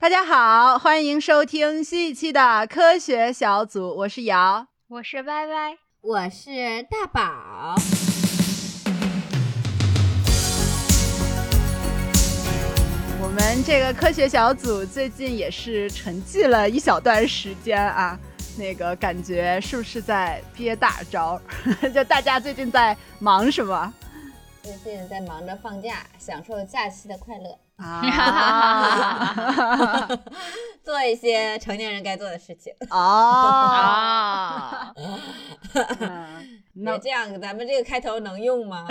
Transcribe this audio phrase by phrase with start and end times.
[0.00, 7.74] 大家好，欢迎收听新一期的科学小组，我是瑶，我是歪歪，我是大宝。
[13.20, 18.16] 我们这个科学小组最近也是沉寂了一小段时间啊，
[18.56, 21.40] 那个感觉是不是在憋大招？
[21.92, 23.92] 就大家最近在忙什么？
[24.62, 28.02] 最近在忙着放假，享受假期的快乐啊，
[30.82, 34.92] 做一些成年人该做的事情哦。
[36.74, 38.86] 那这样，咱们这个开头能用吗？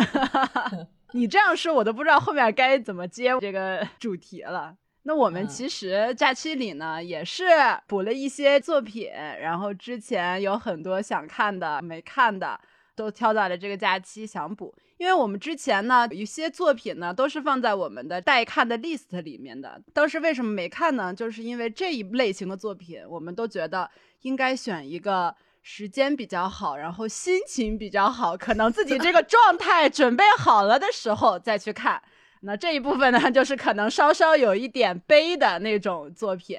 [1.14, 4.76] 你这样说，我都不知道后面该怎么接这个主题了。
[5.04, 7.46] 那我们其实假期里呢，也是
[7.88, 12.60] 补了一些作品，然后之前有很多想看的没看的，
[12.96, 14.76] 都挑在了这个假期想补。
[14.98, 19.82] 因为我们之前呢，有一些作品呢，都是放在我们的待看的 list 里面的。
[19.94, 21.14] 当时为什么没看呢？
[21.14, 23.90] 就是因为这一类型的作品，我们都觉得
[24.22, 25.36] 应该选一个。
[25.70, 32.02] 时间比较好，然后心情比较好，可能自己这个状态准备好了的时候再去看。
[32.40, 36.58] 那这一部分呢，就是可能稍稍有一点悲的那种作品，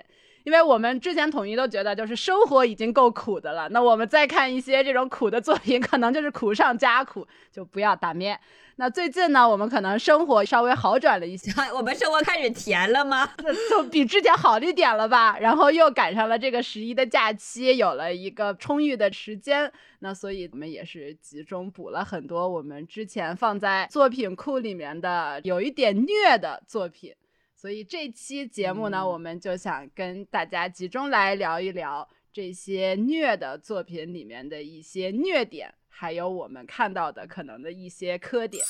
[0.48, 8.40] 因为我们之前统一都觉得，就是生活已经够苦的了，那我们再看一些这种苦的作品，可能就是苦上加苦，就不要打面。
[8.76, 13.30] 那最近呢，我们可能生活稍微好转了一些， 我们生活开始甜了吗？
[13.68, 15.38] 就比之前好一点了吧。
[15.38, 27.12] 然后又赶上了这个十一的假期，有了一个充裕的时间，那所以我们也是集中补了很多我们之前放在作品库里面的有一点虐的作品。
[27.60, 35.74] 所以这期节目呢，我们就想跟大家集中来聊一聊这些虐的作品里面的一些虐点。
[35.88, 38.64] 还有我们看到的可能的一些磕点。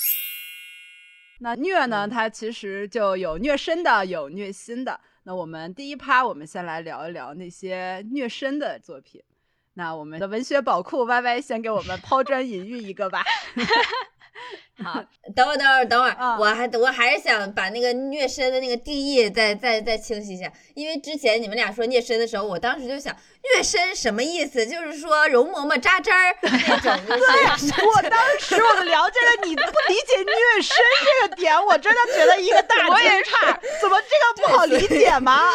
[1.40, 2.08] 那虐呢？
[2.08, 4.98] 它其实就有虐身的，有虐心的。
[5.24, 9.22] 那我们第一趴，我们先来聊一聊那些虐身的作品。
[9.74, 13.22] 那我们的文学宝库 Y Y 先给我们抛砖引玉一个吧。
[14.84, 23.14] 好， 等会儿，等会儿，等会儿，我还我还是想把那个虐身的那个定义再再再清晰一下，因为之前你们俩说虐身的时候，我当时就想
[23.54, 24.64] 虐身什么意思？
[24.64, 26.96] 就是说容嬷嬷扎针儿那种。
[27.06, 35.50] 对，我当时我了解了你不理解虐身这个点，我真的觉得一个大惊 差，怎么这个不好理解吗？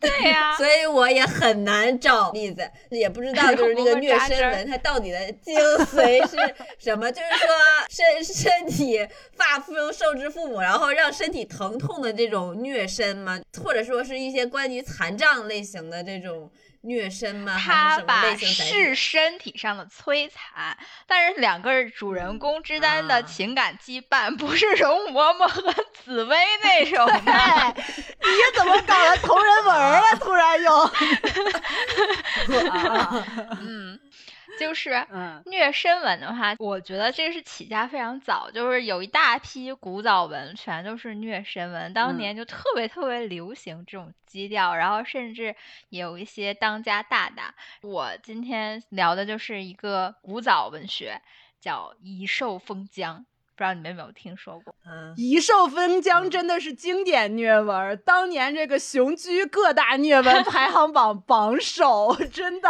[0.00, 6.36] 对呀，所以我也很难找例子，也不知道就是那个虐身文它到底的精髓是
[6.78, 7.48] 什么，就是说
[7.90, 8.52] 身身。
[8.52, 13.40] 身体发肤受之父母，然后让身体疼痛的这种虐身吗？
[13.60, 16.50] 或者说是一些关于残障类型的这种
[16.82, 17.56] 虐身吗？
[17.58, 20.76] 他把是身体上的摧残，
[21.06, 25.72] 但是两个主人公之间的情感羁绊不是容嬷嬷和
[26.04, 27.06] 紫薇那种。
[27.08, 30.02] 你怎么搞了同人文了？
[30.20, 30.90] 突然又。
[33.60, 34.01] 嗯。
[34.62, 35.06] 就是
[35.46, 45.54] 虐身文的话，我觉得这个是起家非常早，就是有一大批古早文全都是虐身文，当年就特别特别流行这种基调，然后甚至
[45.88, 47.52] 有一些当家大大。
[47.82, 51.20] 我今天聊的就是一个古早文学，
[51.60, 54.72] 叫《遗兽封疆》，不知道你们有没有听说过？
[54.86, 62.68] 《嗯遗兽封疆》真的是经典虐文，当年这个雄居各大虐文排行榜榜首， 真的。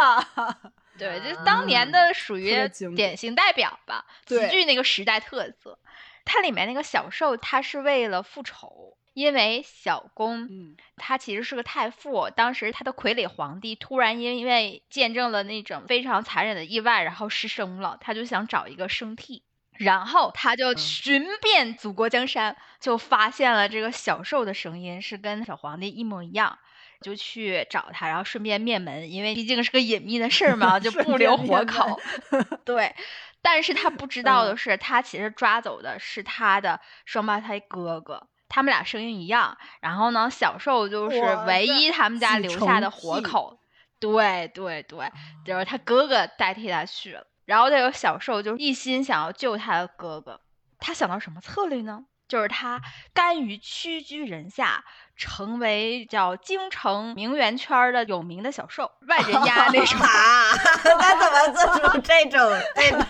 [1.03, 2.55] 对，就当年的属于
[2.95, 5.77] 典型代表吧，极具那个时代特色。
[6.25, 10.47] 它里面那个小受，他是为了复仇，因为小公，
[10.95, 19.43] 他其实是个太傅，当时他的傀儡皇帝突然因为见证了那种非常残忍的意外，然后失声了，他就想找一个生替，
[19.73, 26.57] 然后他就寻遍祖国江山，就发现了这个小兽的声音是跟小皇帝一模一样。
[27.03, 32.01] 就去找他，然后顺便灭门，因为毕竟是个隐秘的事儿嘛， 就不留活口。
[32.65, 32.95] 对，
[33.43, 39.57] 但是他不知道的是，他其实抓走的是他的双胞胎哥哥，他们俩声音一样。
[39.81, 43.59] 然后呢，小受就是唯一他们家留下的活口。
[43.99, 45.11] 对对对，
[45.45, 47.27] 就是他哥哥代替他去了。
[47.45, 50.39] 然后再有小受就一心想要救他的哥哥，
[50.79, 52.05] 他想到什么策略呢？
[52.27, 52.81] 就是他
[53.13, 54.83] 甘于屈居人下。
[55.15, 59.95] 成为叫京城名媛圈的有名的小受，万人压那种。
[60.01, 62.41] 他怎么做出这种
[62.73, 63.07] 这种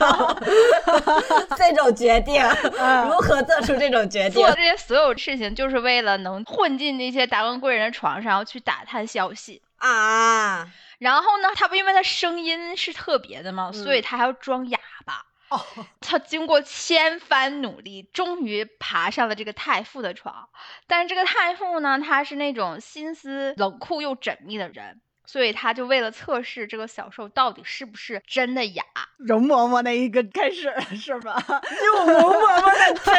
[1.57, 2.44] 这种决定？
[3.07, 4.33] 如何做出这种决定？
[4.33, 10.68] 做这些所有事情，就是为了能混进那些达官贵人的床上去打探消息啊。
[11.00, 13.71] 然后呢，他不因为他声音是特别的吗？
[13.71, 15.24] 所以他还要装哑巴。
[16.01, 20.50] 他经过千番努力，终于爬上了这个太傅的床。
[20.88, 28.84] 但是这个太傅呢，他是那种心思冷酷又缜密的人，所以他就为了测试这个小兽到底是不是真的哑，
[29.18, 31.44] 容嬷嬷那一个开始是吧？
[31.86, 33.16] 用容嬷嬷的真。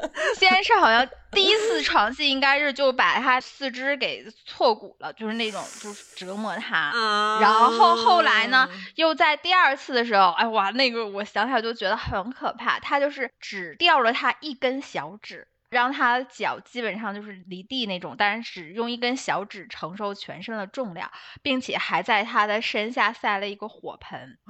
[0.38, 6.92] 先是好像第一次床戏应该是就把他四肢给错骨了，就是那种就是折磨他。
[7.40, 12.78] 然后后来呢，又在第二次的时候，哎哇，那个我想想就觉得很可怕。
[12.80, 21.10] 他就是只掉了他一根小指，让他脚基本上就是离地那种，但是只用一根小指承受全身的重量，
[21.42, 24.38] 并且还在他的身下塞了一个火盆。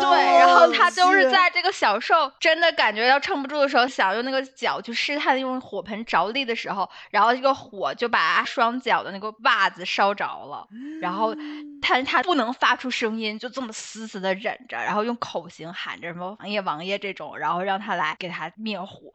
[0.00, 10.66] 对，然后他就是在这个小兽真的感觉要撑不住的时候，想用那个脚去试探用火盆着力的时候，然后这个火就把双脚的那个袜子烧着了，
[11.00, 11.34] 然后
[11.80, 19.10] 他他不能发出声音，就这么死死的忍着，然后用口型喊着什么王爷王爷这种，然后让他来给他灭火，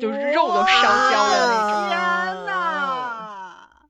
[0.00, 1.88] 就是肉都烧焦了那种。
[1.88, 3.37] 天呐！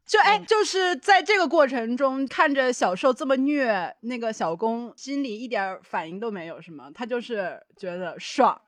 [0.08, 6.86] 就哎，就是在这个过程中，看着小受这么虐，那个小公心里一点反应都没有，是吗？
[6.94, 8.58] 他就是觉得爽，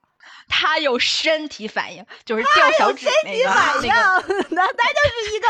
[0.48, 3.44] 他有身体反应，就是掉小指那个
[3.80, 5.48] 那个，那他就是一个，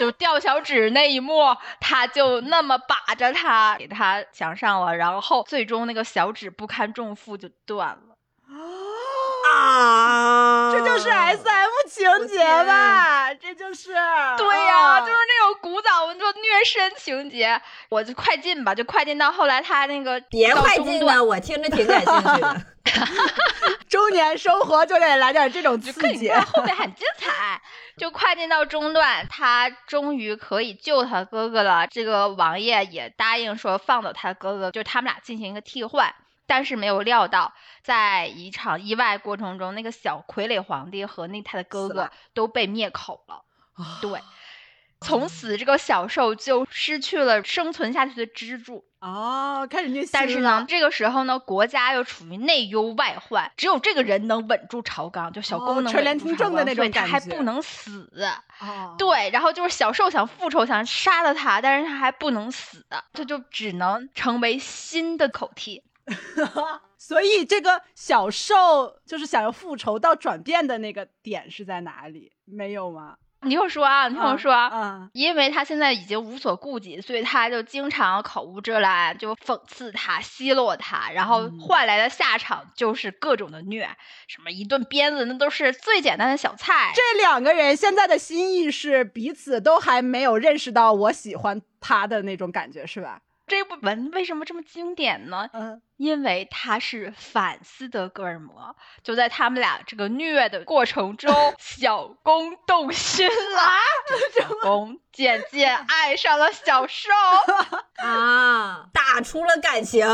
[0.00, 8.16] 就掉小指那一幕，他就那么把着他给他墙上了，然后最终那个小指不堪重负就断了。
[9.52, 10.31] 啊，
[10.72, 13.32] 这就是 S M 情节吧？
[13.34, 13.92] 这就是
[14.38, 17.60] 对呀，就是那种古早文作虐身情节。
[17.88, 22.66] 我就快进吧，就快进到后来他那个别快进了，我听着挺感兴趣的。
[23.88, 27.60] 中年生活就得来点这种刺激，后面很精彩。
[27.96, 31.86] 就快进到中段，他终于可以救他哥哥了。
[31.86, 36.12] 这个王爷也答应说放走他哥哥，就他们俩进行一个替换。
[36.46, 37.52] 但是没有料到，
[37.82, 43.44] 在一场意外过程中，那个小傀儡皇帝和那他的哥哥都被灭口了。
[44.00, 44.20] 对，
[45.00, 48.84] 从此这个小兽就失去了生存下去的支柱。
[49.00, 58.08] 哦，开始虐但是呢，这个时候呢，国家又处于内忧外患，只有这个人能稳住朝纲，就小公能稳住朝纲，所以他还不能死。
[58.60, 65.82] 哦，对，然后就是小兽想复仇，想杀了他，但是他还不能死，他就只能成为新的口替。
[66.98, 72.32] 所以这个小受就是想要复仇到转变的那个点是在哪里？
[72.44, 73.16] 没有吗？
[73.44, 83.90] 你听我说啊，你听我说嗯，因为他现在已经无所顾忌，所以他就经常口无遮拦，就讽刺他、奚落他，然后换来的下场就是各种的虐，
[84.28, 86.92] 什么一顿鞭子，那都是最简单的小菜。
[86.94, 93.20] 这两个人现在的心意是彼此都还没有认识到我喜欢他的那种感觉，是吧？
[93.44, 95.50] 这部文为什么这么经典呢？
[95.52, 103.62] 嗯，因为他是反斯德哥尔摩，就在他们俩这个虐的过程中， 小公动心了，
[104.36, 107.08] 小公渐渐 爱上了小受
[108.02, 110.04] 啊，打出了感情，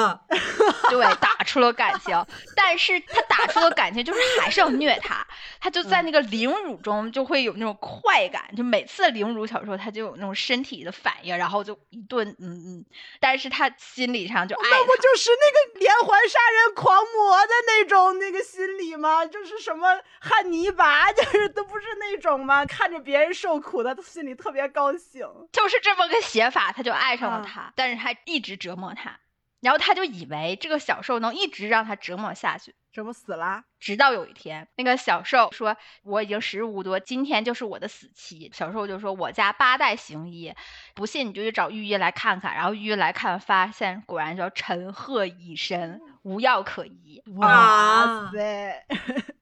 [0.90, 2.22] 对，打出了感情，
[2.54, 5.26] 但是他打出了感情，就是还是要虐他，
[5.58, 12.84] 他就在那个凌辱中就会有那种快感，就每次凌辱小受，他就有那种身体的反应，然后就一顿嗯嗯。
[13.20, 19.24] 但是他心理上就爱，那不就是那个连环杀人狂魔的那种那个心理吗？
[19.24, 22.64] 就是什么汉尼拔，就是都不是那种吗？
[22.66, 29.18] 看着别人受苦的，心里特别高兴，就是这么个写法，他就爱上了他，但是他一直折磨他，
[29.60, 32.74] 然后他就以为这个小兽能一直让他折磨下去。
[32.90, 33.62] 折磨死了？
[33.78, 40.52] 直到有一天，那个小兽说：“我已经时日无多，今天就是我的死期。”小兽就说：“我家八代行医，
[40.94, 47.22] 不信你就去找御医来看看。”然后御医来看，发现果然叫陈赫已身，无药可医。
[47.36, 48.84] 哇塞！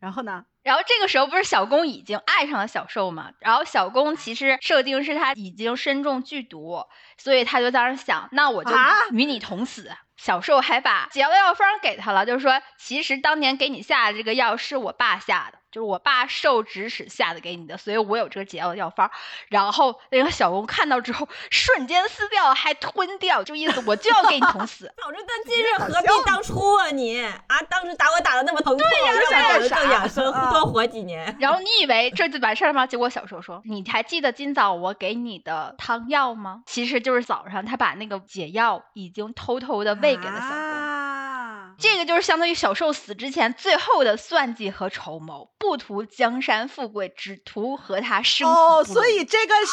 [0.00, 0.44] 然后呢？
[0.62, 3.30] 然后这个时候不是小公已经爱上了小兽吗？
[3.38, 6.84] 然后小公其实设定是他已经身中剧毒，
[7.16, 8.72] 所以他就当时想：“那我就
[9.12, 15.58] 与你同死。”小受还把解药药方给他了，就是说，其实当年给你下的这个药是我爸下的。
[15.72, 19.10] 就是我爸受指使下的给你的，所以我有这个解药的药方。
[19.48, 24.90] 然后那个小公看到之后，瞬间撕掉，还吞掉，就意思我就要给你捅死。
[24.96, 26.90] 早知道今日何必当初啊！
[26.90, 31.36] 你啊，当时打我打的那么疼痛，我就想保证养生，多活几年。
[31.38, 32.86] 然后你以为这就完事儿吗？
[32.86, 36.62] 结果小受说：“你还记得今早我给你的汤药吗？
[36.64, 49.72] 其实就是早上他把那个解药已经偷偷的喂给了小公。”这个就是相当于小受死之前最后的算计和筹谋，不图江山富贵，只图和他生死哦，所以这个是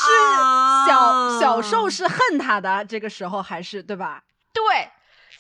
[0.88, 4.24] 小小受是恨他的，这个时候还是对吧？
[4.52, 4.90] 对，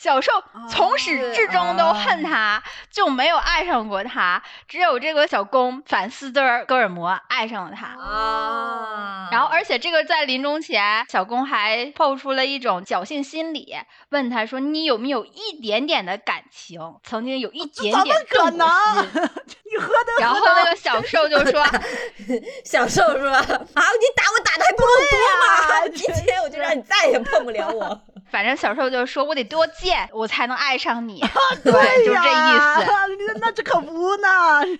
[0.04, 0.34] 小受
[0.70, 4.44] 从始至终都恨他，就没有爱上过他。
[4.68, 9.30] 只有这个小公反斯德哥尔摩爱上了他啊。
[9.32, 13.78] 然后，而且这个在临终前，小公还透出了一种侥幸心理，
[14.10, 16.82] 问他说：“你有没有一点点的感情？
[17.06, 18.68] 曾经有一点点可能？
[19.08, 21.66] 你喝的。”然后那个小受就说：
[22.66, 25.88] “小受说啊，你打我打的还不够多吗？
[25.96, 28.02] 今天我就让你再也碰不了我。”
[28.34, 31.22] 反正小时候就说：“我得多贱，我才能爱上你。”
[31.63, 31.72] 对，
[32.04, 32.92] 就这意思。
[33.40, 34.28] 那这可不呢。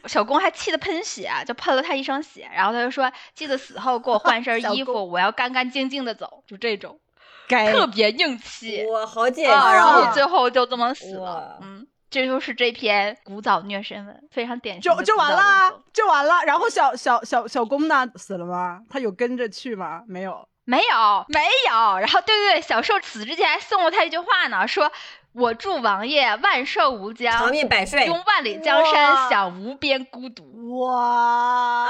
[0.08, 2.50] 小公还气得喷血，就喷了他一身血。
[2.52, 7.00] 然后他就说：“记得死后给我换身衣服，我要干干净净的走。”就这种，
[7.48, 8.84] 特别硬气。
[8.88, 9.72] 我，好解啊！
[9.72, 11.60] 然后最后就这么死了。
[11.62, 14.92] 嗯，这就是这篇古早虐身文，非常典型。
[14.92, 16.42] 就就完了，就完了。
[16.44, 18.08] 然后小小小小公呢？
[18.16, 18.80] 死了吗？
[18.90, 20.02] 他有跟着去吗？
[20.08, 20.48] 没有。
[20.66, 22.00] 没有，没有。
[22.00, 24.92] 然后，对对对，小寿死之前还送了他一句话呢，说
[25.34, 31.86] ：“我祝王爷万寿无疆，长命百岁，拥万里江山，享无边孤独。”哇！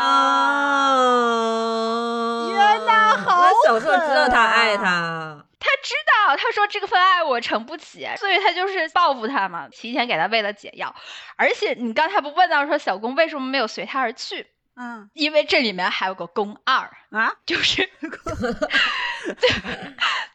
[2.49, 5.93] 天哪，好小寿知道他爱他，他知
[6.27, 10.95] 道，他说这个份爱我承不起，所以他就是报复他嘛，提前给他喂了解药。
[11.35, 14.47] 而且你刚才不问到说小公为什么没有随他而去？
[14.75, 18.09] 嗯，因为这里面还有个宫二啊， 就是，就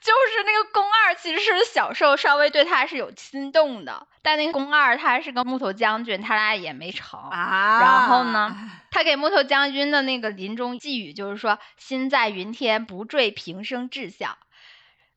[0.08, 7.80] 就是那个宫二，其实是小受稍微对他是有心动的，但那个宫二他是个木头将军，他俩也没成啊。
[7.80, 8.56] 然后呢，
[8.92, 14.38] 他给木头将军的那个临终寄语就是说：“心在云天，不坠平生志向。”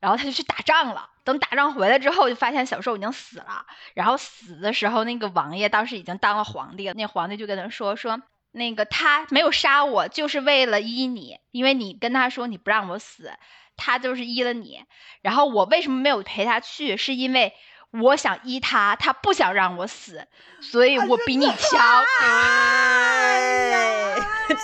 [0.01, 1.09] 然后他就去打仗了。
[1.23, 3.67] 等打仗回来之后，就发现小受已经死了。
[3.93, 6.95] 然后死的时候，那个王爷当时已经当了皇帝了。
[6.95, 8.19] 那皇帝就跟他说说。
[8.51, 13.31] 那个他没有杀我，就是为了依你，因为你跟他说你不让我死，
[13.77, 14.83] 他就是依了你。
[15.21, 16.97] 然后我为什么没有陪他去？
[16.97, 17.53] 是因为
[17.91, 20.27] 我想依他，他不想让我死，
[20.61, 22.03] 所以我比你强。
[22.21, 24.15] 哎，
[24.47, 24.55] 这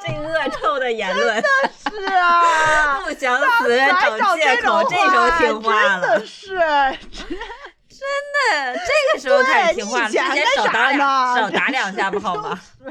[0.00, 3.76] 这恶臭的言论，真的是啊， 不想死
[4.18, 6.58] 找借口，这时候听话了，真的是。
[8.00, 12.58] 真的，这个时候开始听话了，之前少打两少打两下不好吗？
[12.80, 12.90] 是不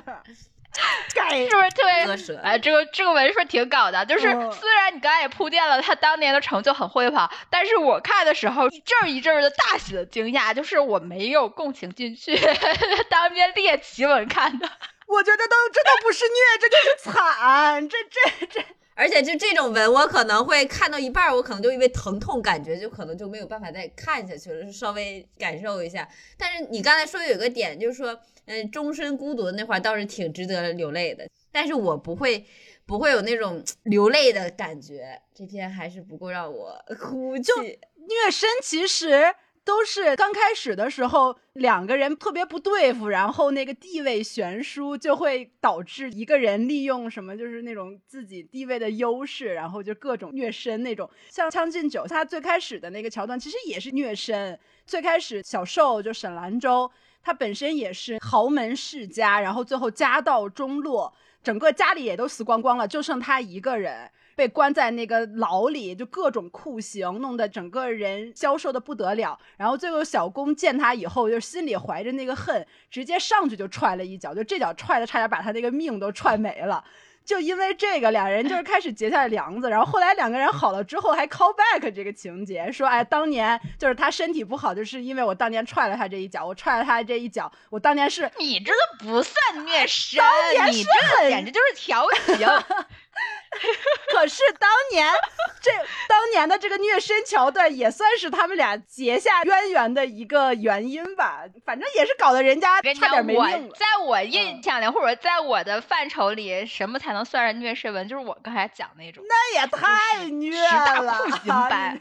[1.62, 2.38] 是特别？
[2.44, 12.38] 哎，这个这个文是挺搞的，就是虽然你刚才也铺垫了他当年的成就很辉煌，但是我看的时候一阵一阵的大喜的惊讶，就是我没有共情进去，
[13.10, 14.70] 当面猎奇文看的，
[15.08, 18.64] 我觉得都这都不是虐，这就是惨，这这这。
[19.00, 26.06] 而且就这种文，我可能会看到一半，我可能就因为疼痛感觉，就可能就没有办法再看下去了，稍微感受一下。
[26.38, 32.46] 但是你刚才说有个点，就是说，嗯，终身孤独的那块倒是挺值得流泪的，但是我不会，
[32.86, 35.22] 不会有那种 流泪的感觉。
[35.34, 37.52] 这篇还是不够让我 哭泣。
[37.62, 39.34] 虐身其实。
[39.70, 51.08] 都是刚开始的时候，两个人特别不对付，然后那个地位悬殊，就会导致一个人利用什么，就是那种自己地位的优势，然后就各种虐身那种。
[51.30, 54.60] 像《将进酒》，他最开始的那个桥段其实也是虐身。
[54.88, 56.90] 最开始小受就沈兰舟，
[57.22, 64.10] 他本身也是豪门世家，然后最后家道中落，整个家里也都死光光了，就剩他一个人。
[64.40, 69.38] 被关在那个牢里，就各种酷刑，弄得整个人消瘦的不得了。
[69.58, 76.82] 然后最后小公见他以后，就心里怀着那个恨，直接上去就踹了一脚，就这脚踹的差点把他那个命都踹没了。
[77.26, 79.70] 就因为这个，俩人就是开始结下了梁子。
[79.70, 90.24] 然后后来两个人好了之后，还 call back 这个情节，说哎，当年就是他身体不好，就是因为我当年踹了他这一脚，我踹了他这一脚，我当年是你这都不算虐身，
[90.72, 92.48] 你这简直就是调情。
[94.14, 95.12] 可是当年
[95.60, 95.72] 这
[96.08, 103.76] 当年的这个虐身桥段也算是他们俩结下渊源的一个原因吧，反正也是搞得人家差点没命了。
[103.76, 108.08] 在我印象里，或者在我的范畴里，什么才能算是虐身文？
[108.08, 111.18] 就是我刚才讲那种，那也太虐了。
[111.18, 112.00] 酷刑版，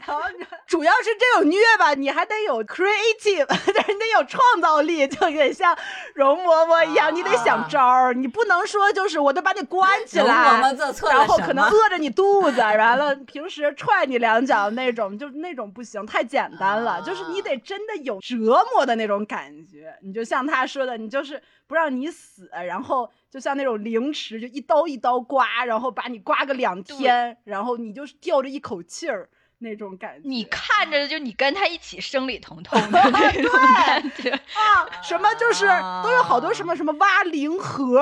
[0.67, 5.75] 主要是这种虐吧，你还得有 creative， 得有创造力，就有点像
[6.13, 11.27] 容嬷嬷一样，你得想招儿，你不能说就是我都把你关起来，容嬷嬷做错了。
[11.45, 17.01] 可能饿着你肚子，完了平时踹你两脚那种，就那种不行，太简单了。
[17.01, 19.97] 就是你得真的有折磨的那种感觉。
[20.01, 29.29] 你就像他说的，你就是不让你死，然后就像那种凌迟，就一刀一刀刮，然后把你刮个两天，然后你就吊着一口气儿。
[29.61, 33.51] 那种感觉，你看着就你跟他一起生理疼痛的 那种
[33.85, 35.65] 感觉啊，什么就是
[36.01, 38.01] 都有好多什么什么挖灵盒，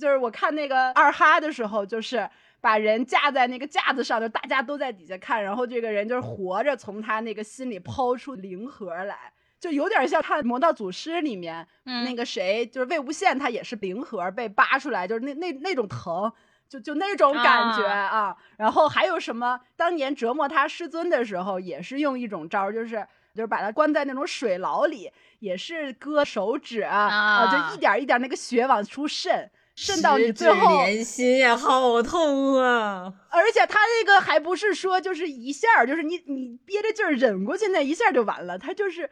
[0.00, 2.28] 就是我看那个二哈的时候，就是。
[2.66, 9.16] 把人架在那个架子上，就大家都在底下看，然后这个人就是活着从他那个心里抛出灵核来，
[9.60, 16.32] 就有点像看《魔道祖师》里面那个谁，就是魏无羡，他也是灵核被扒出来，就是那那那种疼。
[16.68, 19.60] 就就那种感觉啊，然后还有什么？
[19.76, 25.08] 当年折磨他师尊的时候，也是用一种招，就是就是把他关在那种水牢里，
[25.38, 33.12] 也是割手指啊，就一点一点那个血往出渗，渗到你最后连心呀，好痛啊！
[33.30, 39.08] 而且他那个还不是说就是一下，就是你你憋着劲儿忍过去那一下就完了，他就是。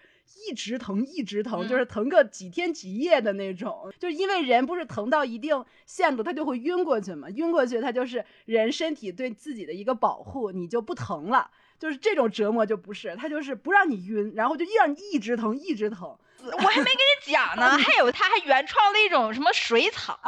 [0.49, 3.93] 一直疼，一直疼，就是疼个几天几夜的那种。
[3.99, 7.29] 就是因为人不是疼到一定限度，他就会晕过去嘛。
[7.31, 11.51] 晕过去，他就是人身体对自己的一个保护，你就不疼了。
[11.79, 16.17] 就是这种折磨就不是，他就是不让你晕，然后就让你一直疼，一直疼。
[16.53, 20.19] 我还没跟你讲呢， 还有他还原创了一种什么水草，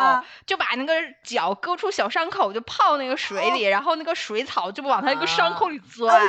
[0.46, 6.26] 就把那个脚割出小伤口，就泡那个水里，然后那个水草就往他那个伤口里钻。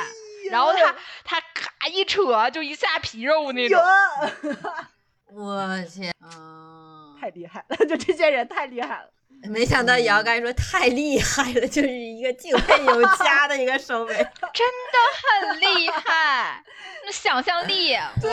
[0.51, 3.81] 然后他他咔一扯就一下皮肉那种，
[5.33, 7.75] 我天啊，太厉害了！
[7.85, 9.09] 就这些人太厉害了。
[9.43, 14.13] 没想到姚刚说太厉害了，就是一个敬佩有加的一个收尾，
[14.53, 16.63] 真的很厉害，
[17.05, 18.31] 那想象力，对，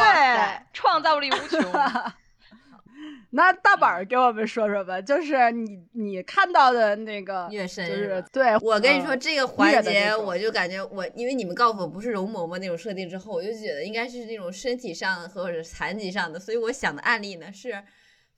[0.72, 1.60] 创造力无穷。
[3.30, 17.82] 那大宝儿给我们说说吧，就是你你看到的那个虐身，就是对我跟你说这个环节，我就感觉我因为你们告诉我不是容嬷嬷那种设定之后，我就觉得应该是那种身体上或者残疾上的，所以我想的案例呢是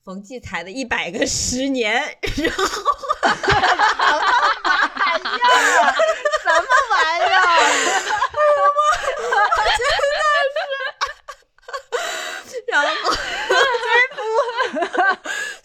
[0.07, 1.93] 冯骥才的一百个十年，
[2.37, 2.79] 然后 什
[6.47, 7.35] 么玩意儿？
[7.99, 8.79] 什么
[9.57, 9.75] 玩意儿？
[9.75, 9.83] 真
[10.15, 10.23] 的
[12.47, 12.87] 是，然后。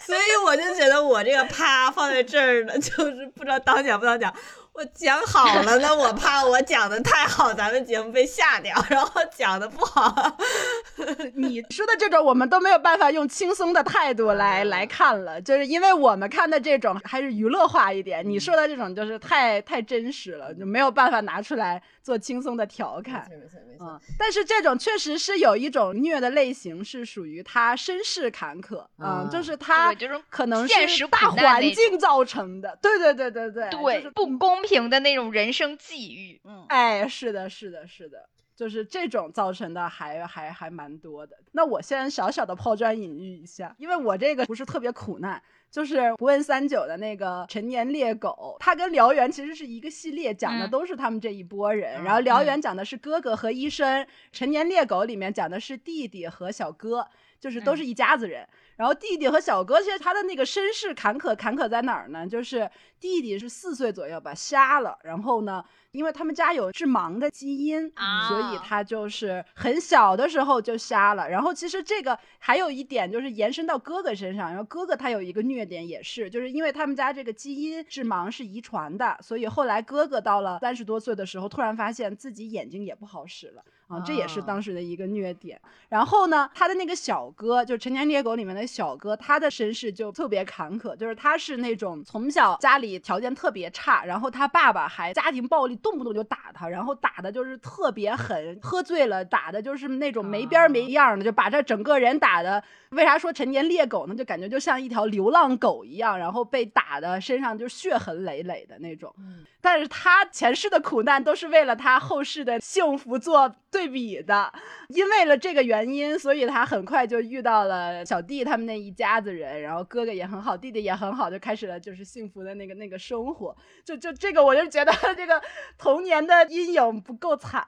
[0.05, 4.35] 所以我就觉得我这个啪放在这儿呢，就是不知道当讲不当讲。
[4.73, 10.35] 我讲好了呢，我怕我讲的太好，咱们节目被下掉；然后讲的不好，
[11.35, 18.27] 你说的这种我们都没有办法用轻松的态度来来看了，就是因为我们看的这种还是娱乐化一点。
[18.27, 23.27] 你说的这种就是太太真实了，就没有办法拿出来做轻松的调侃。
[23.29, 29.93] 没错没错，但是这种确实是有一种虐的类型，是属于他身世坎坷，嗯，就是他
[30.31, 32.75] 可能是大环境造成的。
[32.81, 34.62] 对对对对对，对不公。
[34.63, 41.37] 平的那种人生际遇，嗯，哎，是的，是的，是的，就是这种造成的还还还蛮多的。
[41.51, 52.03] 那我先小小的抛砖引玉一下，因为我这个不是特别苦难，就是不问三九的那个陈年猎狗，它跟燎原其实是一个系列，讲的都是他们这一波人。
[52.03, 57.07] 然后燎原讲的是哥哥和医生，陈年猎狗里面讲的是弟弟和小哥，
[57.39, 58.47] 就是都是一家子人。
[58.75, 62.27] 然后弟弟和小哥，其实他的那个身世坎坷，坎坷在哪儿呢？
[62.27, 64.97] 就是弟弟是四岁左右吧，瞎了。
[65.03, 67.91] 然后呢，因为他们家有致盲的基因，
[68.27, 71.29] 所以他就是很小的时候就瞎了。
[71.29, 83.63] 然后其实这个还有一点就是延伸到哥哥身上，然后哥哥他有一个虐点也是，就是因为他们家这个基因致盲是遗传的，所以后来哥哥到了三十多岁的时候，突然发现自己眼睛也不好使了。
[83.93, 85.59] 啊，这也是当时的一个虐点。
[85.89, 102.63] 然后呢，他的那个小哥，就《成年猎狗》里面的小哥，他的身世就特别坎坷，就是他是那种从小家里条件特别差，然后他爸爸还家庭暴力，动不动就打他，然后打的就是特别狠，喝醉了打的就是那种没边没样的，就把这整个人打的。
[102.89, 104.13] 为啥说成年猎狗呢？
[104.13, 109.11] 就感觉就像一条流浪狗一样，然后被打的身上就血痕累累的那种。
[109.59, 114.53] 但是他前世的苦难都是为了他后世的幸福做对比的，
[114.89, 123.57] 因为了这个原因，所以他很快就遇到了小弟他们那一家子人，然后哥哥也很好，弟弟也很好，就开始了就是幸福的那个那个生活。
[123.83, 125.41] 就就这个，我就觉得这个
[125.77, 127.67] 童年的阴影不够惨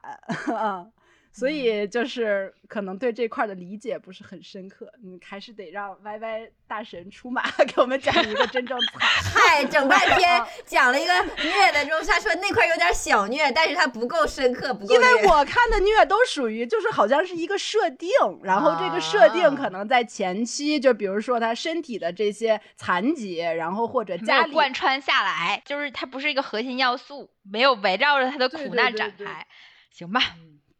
[0.55, 0.85] 啊。
[1.37, 9.01] 所以就是可能对这块的理解不是很深刻，你还是得让 Y Y 大神出马 给我们讲一个真正惨。
[9.35, 14.93] 嗨，整半天讲了一个虐的之后，他说那块有点小虐，但是他不够深刻，不够。
[14.95, 18.09] 因为我看的虐都属于就是好像是一个设定，
[18.41, 29.45] 然后这个设定可能在前期，就比如说他身体的这些残疾，然后或者家里贯穿下来，就是它不是一个核心要素，没有围绕着他的苦难展开，
[29.91, 30.21] 行吧？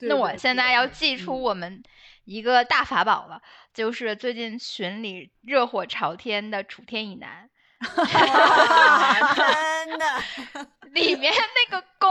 [0.08, 1.84] 那我现在要祭出我们
[2.26, 3.42] 一个大法宝了，
[3.74, 7.50] 就是最近群里热火朝天的楚天以南，
[9.36, 12.10] 真的， 里面那个宫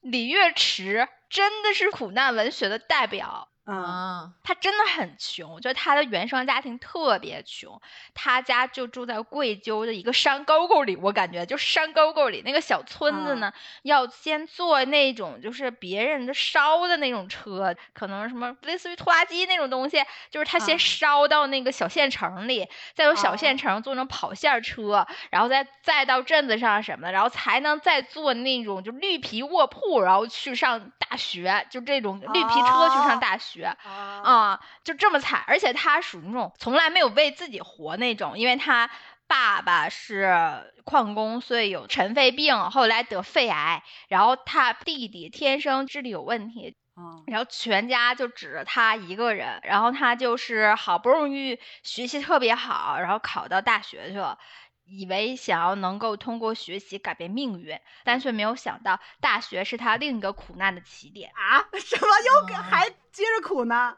[0.00, 3.48] 李月池真的是苦难文学的代表。
[3.64, 7.80] 啊，他真的很穷，就他的原生家庭特别穷，
[8.12, 33.51] 他家就住在贵州的一个山沟沟里，我感觉就山沟沟里那个小村子呢，要先坐那种就是别人的烧的那种车，可能什么类似于拖拉机那种东西，就是他先烧到那个小县城里，再由小县城坐成跑线车，然后再再到镇子上什么的，然后才能再坐那种就绿皮卧铺，然后去上大学，就这种绿皮车去上大学。
[33.52, 38.90] 学啊，就这么惨，而且他属于那种从来没有为自己活那种，因为他
[39.26, 46.76] 爸爸是矿工，所以有尘肺病，后来得肺癌，然后他弟弟天生智力有问题，
[47.26, 54.38] 然后全家就指着他一个人，然后他就是好不容易学习特别好，然后考到大学去了。
[54.84, 61.64] 以为想要能够通过学习改变命运，但却没有想到大学是他另一个苦难的起点啊！
[61.78, 63.96] 什么又给还接着苦呢？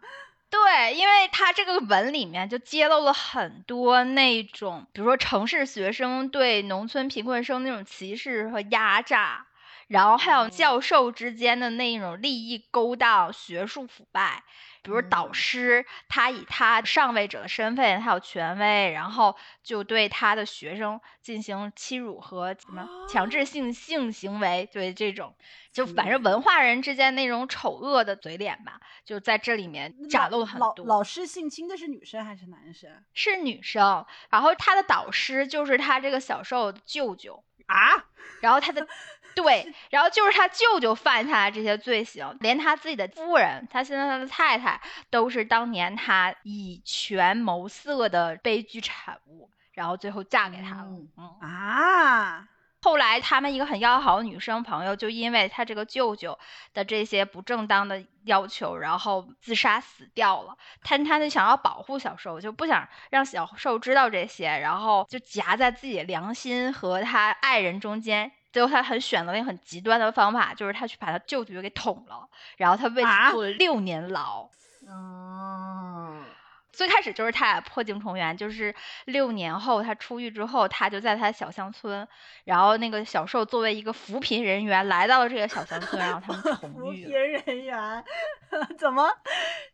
[0.51, 9.47] 对，因为他这个文里面就揭露了很多那种，比如说城市学生对农村贫困生那种歧视和压榨，
[9.89, 14.45] 然后还有教授之间的那种利益勾当、学术腐败。
[14.85, 25.35] 比如导师，他以他上位者的身份，他有权威，然后就对他的学生进行欺辱和什么强制性性行为，对这种，
[25.73, 30.85] 就反正文化人之间那种丑恶的嘴脸吧，就在这里面展露了很多。
[30.85, 32.91] 老师性侵的是女生还是男生？
[33.15, 34.05] 是女生。
[34.29, 38.05] 然后他的导师就是他这个小受的舅舅啊，
[38.43, 38.87] 然后他的。
[39.35, 50.87] 对，然后就是他舅舅犯下的这些罪行，连他自己的夫人，他现在他的太太，都是当年他以权谋色的悲剧产物，然后最后嫁给他了。
[51.17, 52.49] 嗯啊，
[52.81, 56.39] 后来他们一个很要好的女生朋友，就因为他这个舅舅
[56.73, 60.57] 的这些不正当的要求，然后自杀死掉了。
[60.83, 68.31] 他他就想要保护小受，就不想让小受知道这些，然后就夹在自己的良心和他爱人中间。
[68.55, 74.49] 最后他很选择了一个很极端的方法，就是他去把他舅舅给捅了，然后他为此坐了六年牢。
[74.89, 76.25] 嗯，
[76.73, 78.73] 最开始就是他俩破镜重圆，就是
[79.07, 82.07] 六年后他出狱之后，他就在他小乡村，
[82.45, 87.07] 然后那个小受作为一个扶贫人员来到了这个小乡村，然后他们 同狱。
[87.07, 88.05] 扶贫人员
[88.79, 89.11] 怎么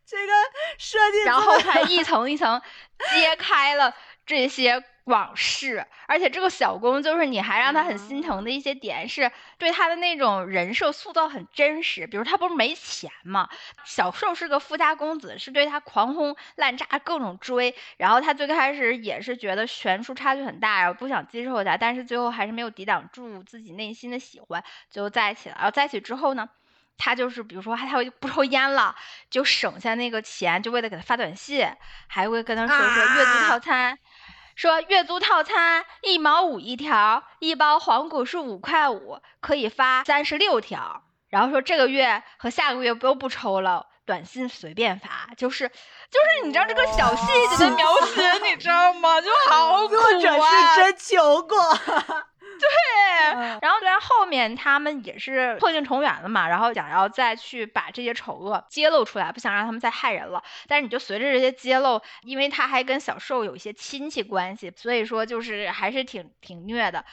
[0.07, 0.33] 这个
[0.79, 1.23] 设计？
[1.23, 2.59] 然后他一 层一层
[3.13, 3.93] 揭开了
[4.25, 4.83] 这些。
[5.05, 12.05] 往事，而且这个小公就是你还让他很心疼的一些点，是对他的那种人设塑造很真实。
[12.05, 13.49] 比如他不是没钱嘛，
[13.83, 17.73] 小受是个富家公子，是对他狂轰滥炸，各种追。
[17.97, 25.55] 然后他最开始也是觉得悬殊差距很大，然后不想接受他，但是最后还是没有抵挡住自己内心的喜欢，最后在一起了。
[25.55, 26.47] 然后在一起之后呢，
[26.97, 28.95] 他就是比如说他他会不抽烟了，
[29.31, 31.67] 就省下那个钱，就为了给他发短信，
[32.07, 33.97] 还会跟他说说月租套餐。
[34.55, 41.03] 说月租套餐一毛五一条，一包黄果树五块五，可以发三十六条。
[41.29, 49.21] 然后说这个月和下个月都不抽了，短信随便发，就是就是你知道这个小细节的描写，你知道吗？
[49.21, 50.01] 就好苦啊！
[50.01, 51.57] 作者是真求过。
[52.61, 60.43] 对，然后然后面他们也是破镜重圆了嘛，然后想要再去把这些丑恶揭露出来，不想让他们再害人了。
[60.67, 67.03] 但是你就随着这些揭露，因为他还跟小受有一些亲戚关系，所以说就是还是挺挺虐的。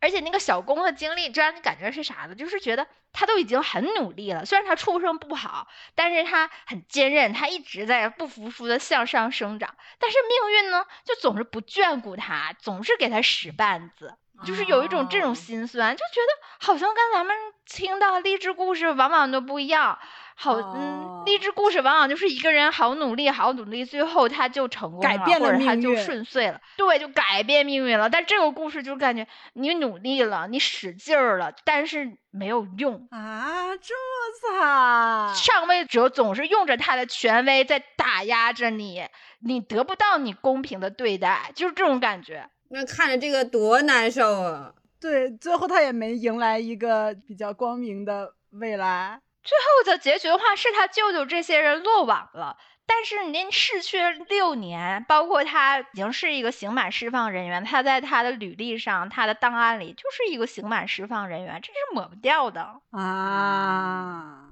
[0.00, 2.34] 而且那个小公的经历，就让你感觉是啥呢？
[2.34, 9.74] 就是觉得他都已经很努力了，虽然他出生不好，但是他很坚韧，他一直在不服输的向上生长。
[9.98, 14.16] 但是命运呢，就总是不眷顾他，总是给他使绊子。
[14.44, 19.98] 就是有一种这种心酸，就觉得好像跟咱们听到励志故事往往都不一样。
[20.36, 28.10] 好，嗯，励志故事往往就是一个人好努力，好努力，最后他就成功了，或者他就顺遂了，对，就改变命运了。
[28.10, 35.36] 但这个故事就感觉你努力了，你使劲儿了，但是没有用啊，这么惨。
[35.36, 39.06] 上位者总是用着他的权威在打压着你，
[39.38, 42.50] 你得不到你公平的对待，就是这种感觉。
[42.74, 44.74] 那看着这个多难受啊！
[45.00, 49.20] 对，最后他也没迎来一个比较光明的未来。
[49.44, 64.50] 最后的结局的话，是他舅舅这些人落网了，但是您逝去六年，包括他已经是一个刑满释放人员，他在他的履历上、他的档案里就是一个刑满释放人员，这是抹不掉的啊。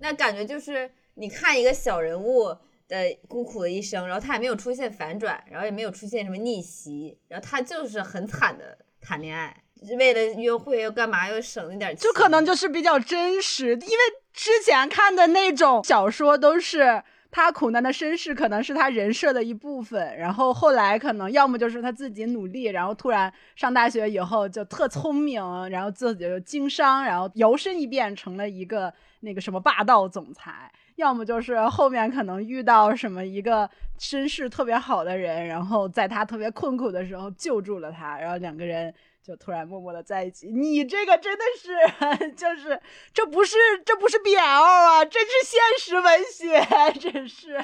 [0.00, 2.56] 那感觉就是你看一个小人物。
[2.90, 9.56] 的孤苦的一生，然后他也没有出现反转，然后也没有出现什么逆袭，然后他就是很惨的谈恋爱，
[9.98, 13.98] 为了约会又干嘛又省了点钱，就可能就是比较真实，因为
[14.34, 17.02] 之前看的那种小说都是。
[17.32, 30.50] 他苦难的身世可能是他人设的一部分，然后后来可能要么就是他自己努力，然后突然上大学以后就特聪明，然后自己就经商，然后摇身一变成了一个那个什么霸道总裁；
[31.00, 38.94] 要么就是后面可能遇到什么一个身世特别好的人，然后在他特别困苦的时候救助了他，然后两个人。
[39.22, 42.80] 就突然默默的在一起，你这个真的是， 就是
[43.12, 46.66] 这不是这不是 BL 啊，这是现实文学，
[46.98, 47.52] 真是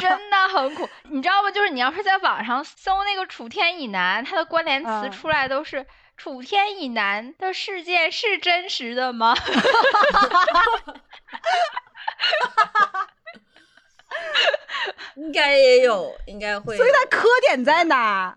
[0.00, 1.50] 真的很苦，你知道吗？
[1.52, 9.32] 就是你要是在网上搜那个楚天以南，它的关联词出来都是楚天以南的事件是真实的吗？
[15.16, 16.76] 应该也有，应该会。
[16.76, 18.36] 所以他磕点在哪？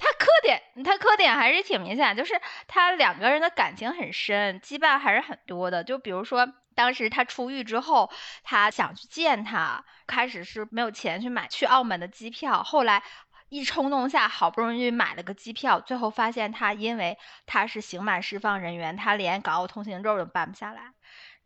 [0.00, 5.82] 他磕点，他磕点还是挺明显，就是他两个人的感情很深，羁绊还是很多的。
[5.82, 8.10] 就比如说，当时他出狱之后，
[8.44, 13.02] 他想去见他，开始是没有钱去买去澳门的机票，后来
[13.48, 20.92] 一冲动下，好不容易买了个机票，最后发现他因为他是刑满释放人员，他连港澳通行证都办不下来。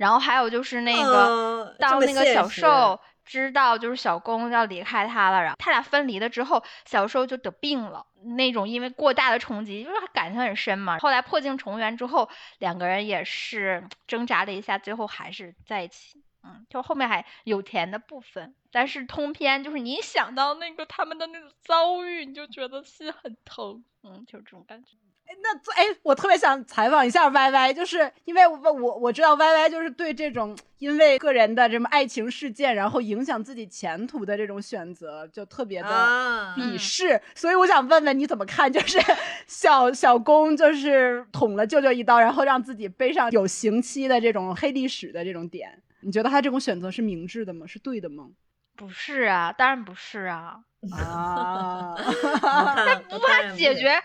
[0.03, 2.99] 然后还有就是那个当那个小受。
[3.25, 8.05] 知道就是小公要离开他了，然后他俩分离了之后，小受就得病了，
[8.37, 10.99] 那种因为过大的冲击，就是感情很深嘛。
[10.99, 16.21] 后来破镜重圆之后，两个人也是挣扎了一下，最后还是在一起。
[16.43, 23.85] 嗯，就后面还有甜的部分，但是通篇就是你想到那个他们的那种遭遇，你就觉得心很疼。
[24.03, 24.97] 嗯，就是这种感觉。
[25.43, 37.21] 那哎，我特别想采访一下 Y Y，就是因为我我我知道 Y Y 就是对这种因为个人的什么爱情事件，然后影响自己前途的这种选择，就特别的鄙视。
[37.35, 38.73] 所以我想问问你怎么看？
[38.73, 39.01] 就是
[39.49, 47.67] 小小公就是捅了舅舅一刀，然后让自己背上有刑期的这种黑历史的这种点，你觉得他这种选择是明智的吗？
[47.67, 48.29] 是对的吗？
[48.77, 50.57] 不是啊，当然不是啊
[50.93, 51.97] 啊，
[52.39, 54.01] 他不怕解决。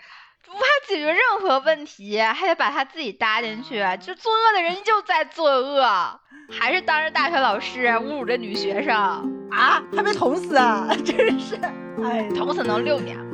[0.50, 5.86] 无法解决任何问题，还得把他自己搭进去，就作恶的人就在作恶，
[6.50, 8.94] 还是当着大学老师侮辱着女学生
[9.50, 11.54] 啊，还没捅死啊，真是，
[12.02, 13.24] 哎，捅死能六年吗？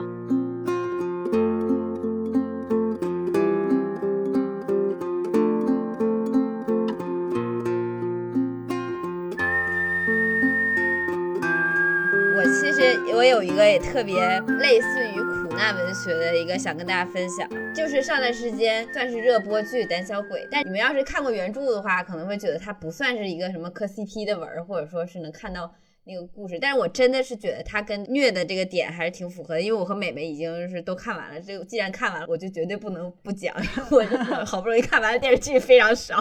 [12.37, 12.83] 我其实。
[13.14, 15.13] 我有一个也特别类似于
[15.55, 25.73] 苦难文学的一个想跟大家分享，就是上段时间算是热播剧《胆小鬼》，但你们要是看过原著的话，可能会觉得它不算是一个什么磕 CP 的文，或者说是能看到
[26.07, 26.59] 那个故事。
[26.61, 33.55] 但是我真的是觉得它跟虐的这个点还是挺符合的，因为我和美美已经是都看完了，这既然看完了，我就绝对不能不讲，
[33.93, 34.03] 我
[34.45, 36.17] 好不容易看完了电视剧非常少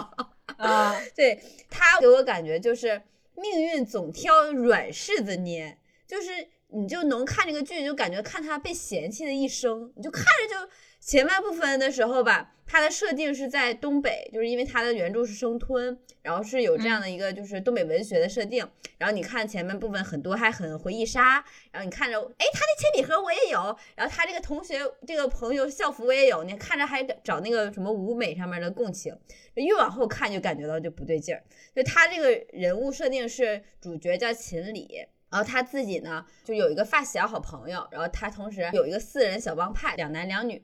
[0.58, 0.94] 啊。
[1.16, 3.02] 对他给我感觉就是
[3.34, 6.53] 命运总挑软柿子捏，就是。
[6.74, 18.68] 你就能看这个剧，就感觉看他被嫌弃的一生，你就看着就前半部分的时候吧，他的设定是在东北，就是因为他的原著是生吞，然后是有这样的一个就是东北文学的设定。
[18.98, 29.16] 然后你看前面部分很多还很回忆杀，然后你看着，哎，他的铅笔盒我也有，然后他这个同学这个朋友校服我也有，你看着还找那个什么舞美上面的共情，
[29.54, 31.42] 越往后看就感觉到就不对劲儿。
[31.74, 35.06] 就他这个人物设定是主角叫秦理。
[35.34, 40.62] 然后他自己呢，就有一个发小好朋友，然后他同时有一个四人小帮派，两男两女。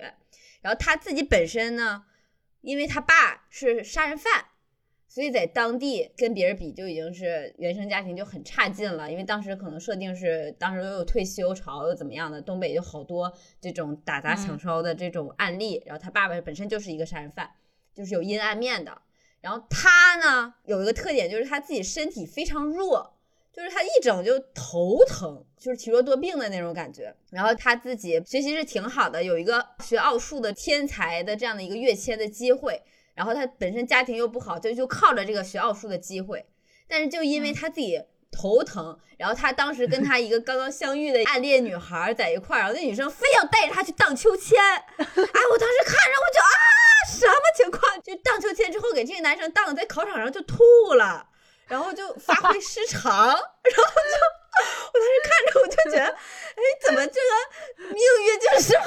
[0.61, 2.05] 然后他自己本身呢，
[2.61, 4.45] 因为他爸是杀人犯，
[5.09, 9.11] 所以在当地跟别人比就已经是原生家庭就很差劲了。
[9.11, 15.83] 因为当时可能设定是当时又有退休潮又怎么样的，东北有好多这种打砸抢烧的这种案例。
[15.85, 17.51] 然后他爸爸本身就是一个杀人犯，
[17.93, 19.03] 就是有阴暗面的。
[19.41, 23.17] 然后他呢有一个特点，就是他自己身体非常弱。
[23.53, 27.15] 就是他一整就头疼，就是体弱多病的那种感觉。
[27.31, 32.81] 然后他自己学习是挺好的，有一个学奥数的天才的这样的一个跃迁的机会。
[33.15, 36.47] 然后他本身家庭又不好，就就靠着这个学奥数的机会。
[36.89, 44.59] 但是就因为他自己头疼，然后他当时跟他一个刚刚相遇的暗恋女孩在一块儿，然后那女生非要带着他去荡秋千。
[44.63, 46.51] 哎，我当时看着我就啊，
[47.11, 48.01] 什么情况？
[48.03, 50.63] 就荡秋千之后给这个男生荡的在考场上就吐
[50.95, 51.27] 了。
[51.71, 54.17] 然后就发挥失常， 然后就
[54.93, 58.87] 我当时看着我就觉得，哎，怎么这个命运就是这么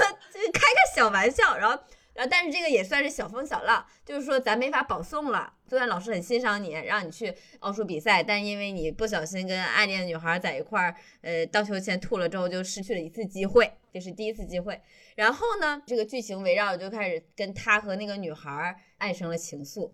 [0.52, 1.56] 开个小玩笑？
[1.58, 1.82] 然后
[2.14, 5.54] 然后但是这个也算是小风小浪，就是说咱没法保送了。
[5.68, 14.80] 虽然老师很欣赏你，让你去奥数比赛，但因为你不小心跟暗恋的女孩在一块儿，呃，荡秋千吐了之后，就失去了一次机会，这是第一次机会。
[15.16, 19.90] 然后呢，这个剧情围绕就开始跟他和那个女孩爱上了情愫。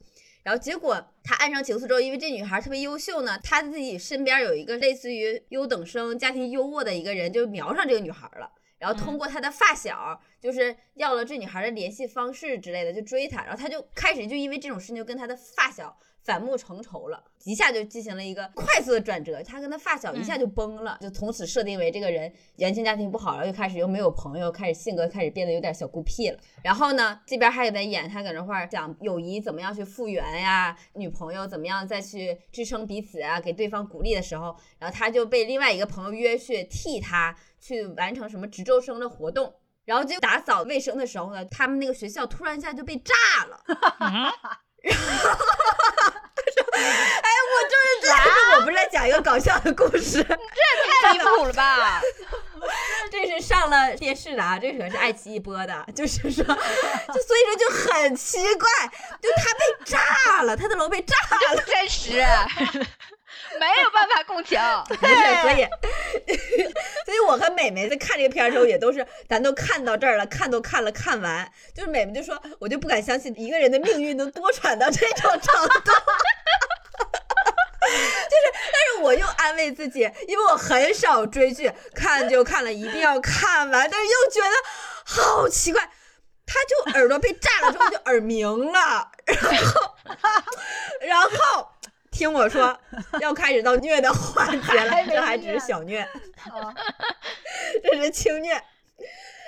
[0.50, 8.52] 然后结果他爱上情愫之后，因为这女孩特别优秀呢，他自己身边有一个类似于优等生、家庭优渥的一个人，就瞄上这个女孩了。
[8.80, 13.44] 然后通过他的发小，就是要了这女孩的联系方式之类的，就追她。
[13.44, 15.96] 然后他就开始就因为这种事情就跟他的发小。
[16.30, 26.38] 反目成仇了，一下就进行了一个快速的转折，他跟他发小一下就崩了，就从此设定为这个人原生家庭不好，然后又开始又没有朋友，开始性格开始变得有点小孤僻了。
[26.64, 39.52] 然后呢，这边还给他演，他搁那块讲友谊怎么样去复原呀，女朋友怎么样再去支撑彼此啊，给对方鼓励的时候，然后他就被另外一个朋友约去替他去完成什么值周生的活动，
[39.86, 43.16] 然后就打扫卫生的时候呢，他们那个学校突然一下就被炸
[43.46, 43.64] 了。
[44.82, 45.36] 然后，
[46.80, 48.10] 哎，我就是这，
[48.58, 50.34] 我不是在讲一个搞笑的故事，这也
[51.02, 52.02] 太离谱了吧！
[53.12, 58.70] 这是上了电视的啊，这可是爱奇艺播的，就是说， 就所以说就很奇怪，
[59.22, 61.16] 就他被炸了，他的楼被炸
[61.54, 62.24] 了，真实。
[63.60, 65.68] 没有办法共情，对，所以，
[67.06, 76.02] 所以我和美美在看这个片的时候，也都是，咱都看到这儿了，看都看了，看完，就是美美就说，我就不敢相信一个人的命运能多舛到这种程度，就是，
[77.90, 84.56] 就是但是我又安慰自己，因为我很少追剧，看就看了，一定要看完，但是又觉得
[85.06, 85.90] 好奇怪，
[86.46, 89.96] 他就耳朵被炸了之后就耳鸣了，然后，
[91.02, 91.70] 然后。
[92.12, 92.78] 听我说，
[93.22, 96.06] 要开始到虐的环节了，这还只是小虐，
[97.82, 98.62] 这是轻虐。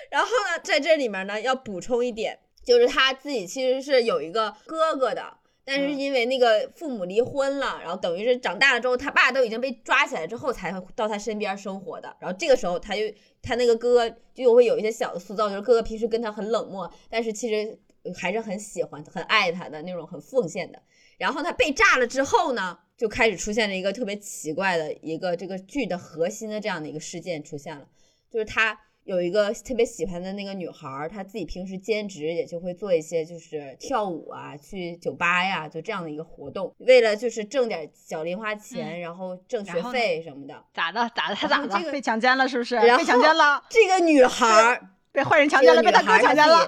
[0.10, 5.34] 然后呢，在这里面呢，要补充一点，就是他自己其实是有一个哥哥的，
[5.74, 12.14] 但是因为那个父母离婚了，然后等于是长大了之后，他爸都已经被抓起来之后，才到他身边生活的。
[12.20, 13.04] 然后这个时候，他就
[13.42, 17.80] 他那个哥哥就会有一些小的塑造，就是哥哥平时跟他很冷漠，但是其实
[18.14, 20.82] 还是很喜欢、很爱他的那种，很奉献的。
[21.18, 27.88] 然后他被炸了之后呢，就开始出现了一个特别奇怪的一个这个剧的核心的这样的一个事件出现了，
[28.30, 40.64] 就是他有一个特别喜欢的那个女孩，她自己平时兼职也就会做一些就是跳舞啊，去酒吧呀，就这样的一个活动，为了就是挣点小零花钱，然后挣学费什么的。
[40.74, 41.10] 咋的？
[41.16, 41.36] 咋的？
[41.36, 41.92] 他咋的？
[41.92, 42.80] 被强奸了是不是？
[42.80, 43.64] 被强奸了。
[43.70, 44.82] 这个女孩。
[45.14, 46.66] 被坏人强奸了，被他哥 强奸了。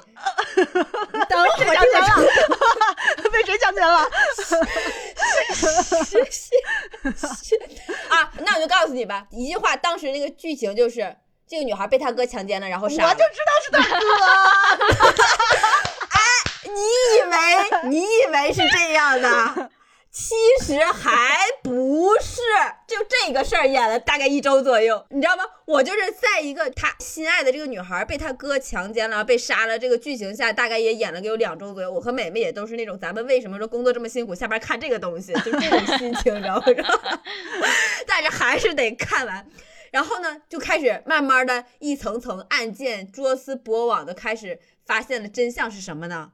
[1.30, 2.12] 等会儿强奸了，
[3.32, 4.00] 被谁强奸了？
[8.12, 11.16] 啊，那我就告诉你吧，一句话，当时那个剧情就是
[11.48, 13.10] 这个女孩被他哥强奸了，然后杀了。
[13.10, 14.06] 我就知道是他哥。
[16.10, 16.20] 哎，
[16.66, 16.80] 你
[17.18, 19.70] 以为你以为是这样的？
[20.12, 22.40] 其实还不是，
[22.86, 25.44] 就这个事儿演了大概一周左右，你知道吗？
[25.66, 31.92] 我就是在一个他心爱的这个女孩被他哥强奸了、被杀了这个剧情下，大概也演了个有两周左右。
[31.92, 36.64] 我和美美也都是那种，咱们为什么说工作这么辛苦，下班看这个东西，就这种心情，你知道吗？
[38.06, 39.44] 但是还是得看完，
[39.94, 46.34] 然后呢，就开始慢慢的一层层案件捉丝剥网的开始发现了真相是什么呢？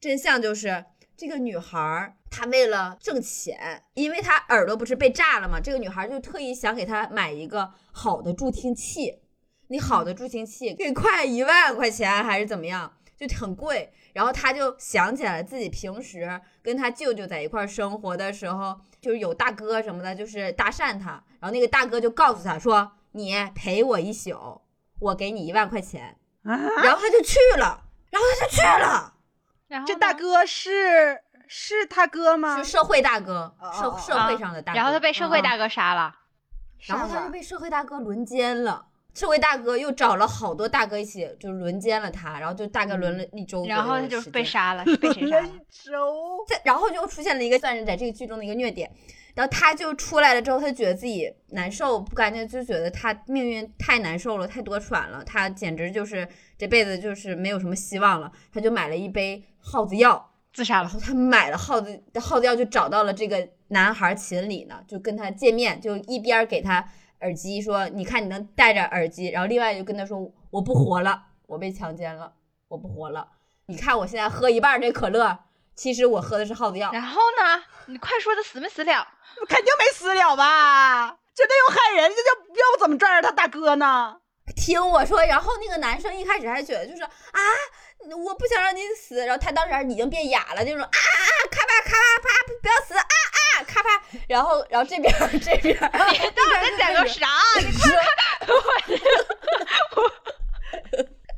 [0.00, 0.86] 真相就是。
[1.16, 5.60] 这个女孩她为了挣钱，因为她耳朵不是被炸了吗？
[5.62, 9.20] 这个女孩就特意想给她买一个好的助听器。
[9.66, 13.92] 你好的助听器得快一万块钱还是怎么样，就很贵。
[14.14, 21.22] 然后她就想起来自己平时跟她舅舅在一块生活的时候，就是有大哥什么的，就是搭讪她。
[21.38, 24.60] 然后那个大哥就告诉她说：“你陪我一宿，
[24.98, 29.14] 我给你一万块钱。”然后他就去了，然后他就去了。
[29.68, 32.56] 然后这大哥是是他哥吗？
[32.56, 34.76] 是社会大哥，社社会上的大哥。
[34.76, 36.14] 然后他被社会大哥杀了，
[36.86, 38.86] 然后他就被社会大哥轮奸了。
[39.12, 42.38] 社会大哥又找了好多大哥一起，就轮奸了他。
[42.38, 45.46] 然后就大概轮了一周，然后他就被杀了， 被谁杀了？
[45.46, 46.46] 一周。
[46.64, 48.90] 然后就出现了一个算是在这个剧中的一个虐点。
[49.34, 58.32] 然后他就出来了之后，他觉得自己难受不干净，就觉得他命运太难受了，太多舛了，他简直就是这辈子就是没有什么希望了。
[58.52, 59.44] 他就买了一杯。
[59.62, 66.82] 耗子药自杀了，然后他买了耗子耗子药，就找到了这个男孩秦理呢，就跟他见面，就一边给他
[67.20, 72.32] 耳机说：“你看你能戴着耳机。”然后另外就跟他说：“我不活了，我被强奸了，
[72.68, 73.28] 我不活了。
[73.66, 75.38] 你看我现在喝一半这可乐，
[75.80, 77.62] 其实我喝的是耗子药。”然后呢？
[77.86, 79.08] 你快说他死没死了？
[79.48, 81.16] 肯定没死了吧？
[81.34, 82.28] 绝对又害人，这就
[82.60, 84.16] 要不怎么拽着他大哥呢？
[84.54, 87.10] 听我说，然后那个男生一开始还觉得就是啊。
[88.24, 89.16] 我不想让你死。
[89.24, 90.90] 然后他当时已经变哑了，就说啊啊，
[91.50, 92.28] 咔吧咔吧啪，
[92.62, 93.88] 不要死啊啊，咔吧。
[94.28, 97.26] 然后然后这边这边，你到底在讲个啥？
[97.58, 97.90] 你快
[98.86, 98.98] 看，
[99.96, 100.12] 我。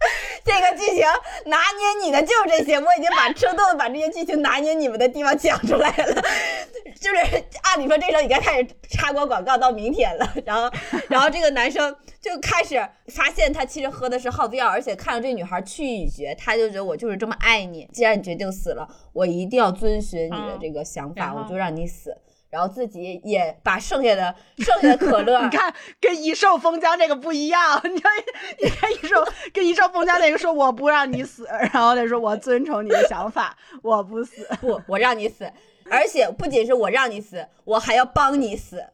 [0.45, 1.05] 这个剧情
[1.47, 6.23] 拿捏你的就是这些，我已经把生动的把这些剧情拿捏你们的地方讲出来了。
[7.01, 7.17] 就是
[7.63, 10.71] 按理说这时候已经开始插播广告到明天了，然后
[11.09, 12.77] 然后这个男生就开始
[13.09, 22.17] 发现他其实喝的是耗子药，而且看到这女孩去意已决，他就觉得我就是这么爱你，既然你决定死了，我一定要遵循你的这个想法，我就让你死。
[22.53, 28.13] 然后自己也把剩下的剩下的可乐， 你看跟一兽封疆这个不一样，你看
[28.63, 35.51] 你看一兽跟一兽封疆那个说我不让你死，然后他说我遵从你的想法，我不死，不我让你死，
[35.91, 38.85] 而且不仅是我让你死，我还要帮你死。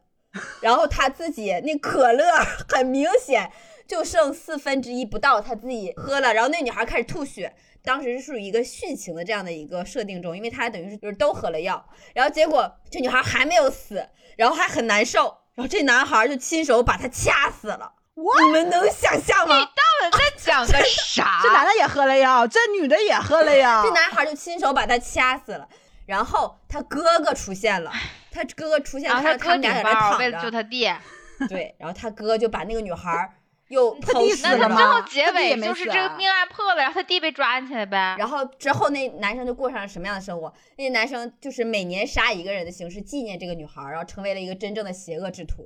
[0.61, 2.23] 然后他自己那可乐
[2.71, 3.51] 很明显
[3.85, 7.53] 就剩四分之一不到，他自己喝了，然后那女孩开始吐血。
[7.89, 11.83] 当时是属于一个殉情的这样的一个设定中，因为他等于是就是都喝了药，
[12.13, 17.93] 然后结果这女孩还没有死，然后还很难受，然后这男孩就亲手把她掐死了。
[18.13, 19.57] 你们能想象吗？
[19.57, 21.39] 你到底在讲个啥？
[21.41, 25.67] 这男的也喝了药，这女的也喝了药，这男孩就亲手把她掐死了。
[26.05, 27.91] 然后他哥哥出现了，
[28.29, 30.87] 他哥哥出现，看到他们俩在那躺着，为了救他弟。
[31.47, 33.33] 对，然后他哥就把那个女孩。
[33.69, 34.75] 又剖尸了吗？
[34.77, 38.15] 那他最后结尾就是这个命案破了，然后他弟被抓起来呗。
[38.17, 40.51] 然后之后那男生就过上了什么样的生活？
[40.77, 45.63] 那男生就是每年杀一个人的形式纪念这个女孩，然后成为了一个真正的邪恶之徒。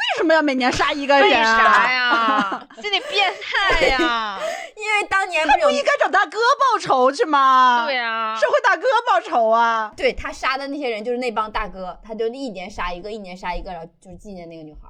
[0.00, 1.28] 为什么要每年杀一个人？
[1.28, 2.68] 为啥呀？
[2.80, 4.38] 这得变态呀！
[4.74, 7.84] 因为当年他不应该找大哥报仇去吗？
[7.84, 9.92] 对呀，社会大哥报仇啊！
[9.94, 14.88] 对他杀的那些人就是那帮大哥，他就一年杀一个，一年杀一个，然后就是纪念那个女孩。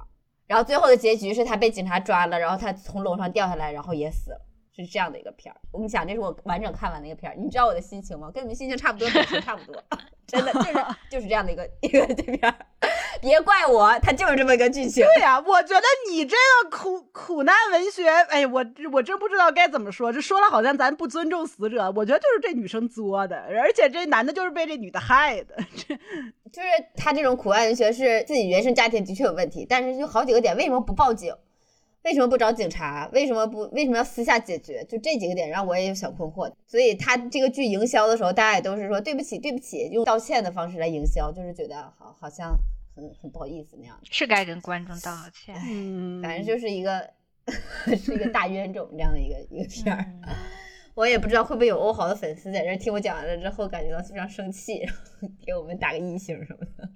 [0.51, 4.41] 然后最后的结局是他被警察抓了，然后他从楼上掉下来，然后也死了，
[4.75, 5.57] 是这样的一个片儿。
[5.71, 7.35] 我跟你讲，这是我完整看完的一个片儿。
[7.37, 8.31] 你知道我的心情吗？
[8.33, 9.83] 跟你们心情差不多，差不多，
[10.27, 12.55] 真的就是就是这样的一个一个这片儿。
[13.19, 15.05] 别怪我，它就是这么一个剧情。
[15.05, 20.11] 对呀，我觉得你这个苦苦难文学，哎，我我真不知道该怎么说。
[20.11, 25.55] 这说了好像咱不尊重死者，我觉得就是这女生作的，而且这男的就是被这女的害的。
[25.75, 25.95] 这
[26.51, 31.35] 就是他这种苦难文学是自己原生家庭的确有问题，但是就好几个点，为什么不报警？
[32.03, 33.09] 为什么不找警察？
[33.13, 34.83] 为什么不为什么要私下解决？
[34.85, 36.51] 就这几个点让我也有小困惑。
[36.65, 42.57] 所以他这个剧营销的时候，大家也都是说对不起，对不起，用道歉的方式来营销，就是觉得好好像。
[42.93, 45.55] 很很不好意思那样，是该跟观众道歉。
[45.65, 47.09] 嗯，反正就是一个
[47.97, 50.05] 是一个大冤种这样的一个一个片儿。
[50.93, 56.89] 我也不知道会不会有欧豪的粉丝在这听我讲完了之后感觉到非常生气，然后给我们打个一星什么的。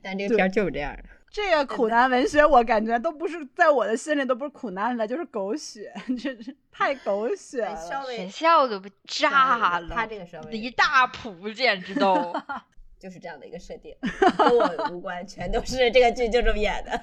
[0.00, 1.02] 但这个片儿就是这样的。
[1.30, 7.76] 这个苦难文学，我感觉都不是在我的心里都不是苦难了，就是狗血， 这是太狗血了。
[8.04, 12.34] 学校都被炸了，他这个稍微离大谱简直都。
[12.98, 13.96] 就是这样的一个设定，
[14.36, 17.02] 跟我无关，全都是这个剧就这么演的，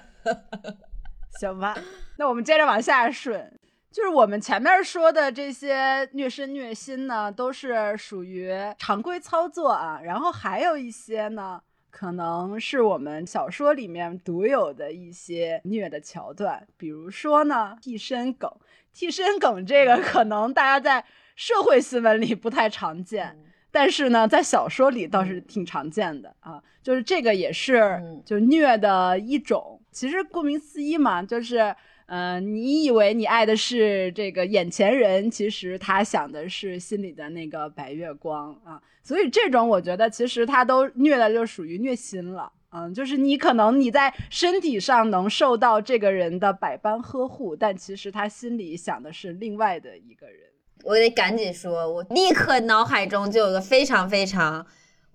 [1.39, 1.75] 行吧？
[2.19, 3.51] 那我们接着往下顺，
[3.91, 11.59] 就是我们前面说的这些虐身虐心呢，都是属于常规操作啊，然后还有一些呢，
[11.97, 18.47] 可能是我们小说里面独有的一些虐的桥段，比如说呢，替身梗，
[18.93, 21.03] 替身梗这个可能大家在
[21.35, 23.35] 社会新闻里不太常见。
[23.71, 29.81] 但是呢，在小说里倒是挺常见的啊，就是这个也是就虐的一种。
[29.91, 31.75] 其实顾名思义嘛，就是
[32.07, 38.81] 嗯，你以为你爱的是这个眼前人，其实他想的是心里的那个白月光啊。
[39.03, 50.39] 所以这种我觉得其实他都虐的就属于虐心了，嗯，就是你可能你在身体上能受到这个人的百般呵护，但其实他心里想的是另外的一个人。
[50.83, 54.65] 我得赶紧说，我立刻脑海中就有个非常非常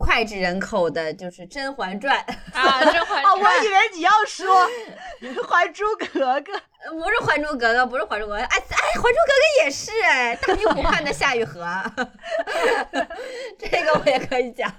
[0.03, 2.16] 脍炙人口的，就是《甄嬛传》
[2.53, 3.24] 啊，《甄嬛传》。
[3.38, 4.68] 我以为你要说
[5.46, 6.26] 《还珠格格》，
[6.92, 11.64] 不是《还珠格格》，不是《还珠格格》，哎哎，《还珠格格》也是哎，大明湖畔的夏雨荷，
[13.59, 14.72] 这个我也可以讲。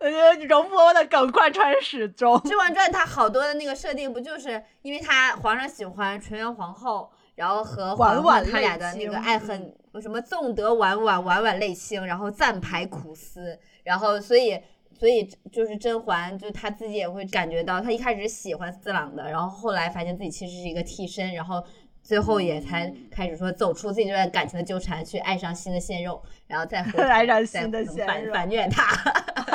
[0.00, 7.10] 我觉得容嬷嬷的梗贯穿始终，《甄嬛传》它好多的那个设定，不就是因为他皇上喜欢纯元皇后。
[7.38, 13.56] 然后和婉婉他俩的那个爱恨，什么纵得婉婉，婉婉泪清，然后暂排苦思，
[13.88, 14.60] 然后所以
[14.92, 21.64] 所以就是甄嬛，就她自己也会感觉到，她一开始喜欢四郎的，然后后来发现自己其实是一个替身，然后
[22.02, 28.84] 最后也才开始说走出自己这段感情的纠缠，去爱上新的鲜肉，然后再 爱上新的鲜肉，反反虐他。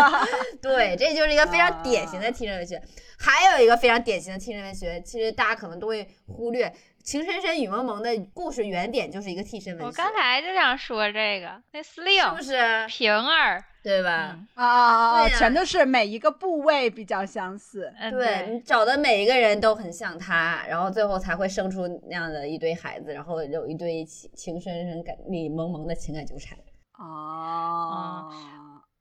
[0.60, 2.82] 对，这就是一个非常典型的替身文学。
[3.20, 6.74] 还有一个非常典型的替身文学，其实大家可能都会忽略。
[7.04, 9.86] 情深深雨蒙蒙的故事原点就是一个替身文学。
[9.86, 14.40] 我刚才就想说这个，那司令是不是平儿，对吧？
[14.54, 15.30] 啊啊啊！
[15.30, 17.94] 全都是每一个部位比较相似。
[18.10, 26.58] 对你找的每一个人都很像他，然后最后才会生出那样的一堆孩子，然后有一堆情情深深感、里蒙蒙的情感纠缠。
[26.98, 28.32] 哦。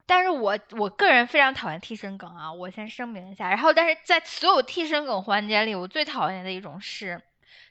[0.04, 3.48] 但是我我个人非常讨厌替身梗啊，我先声明一下。
[3.48, 7.22] 然后，但是在所有替身梗环节里，我最讨厌的一种是，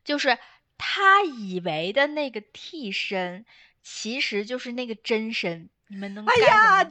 [0.03, 0.37] 就是
[0.77, 3.45] 他以为的那个替身，
[3.81, 5.69] 其实就是那个真身。
[5.87, 6.25] 你们能？
[6.25, 6.83] 哎呀，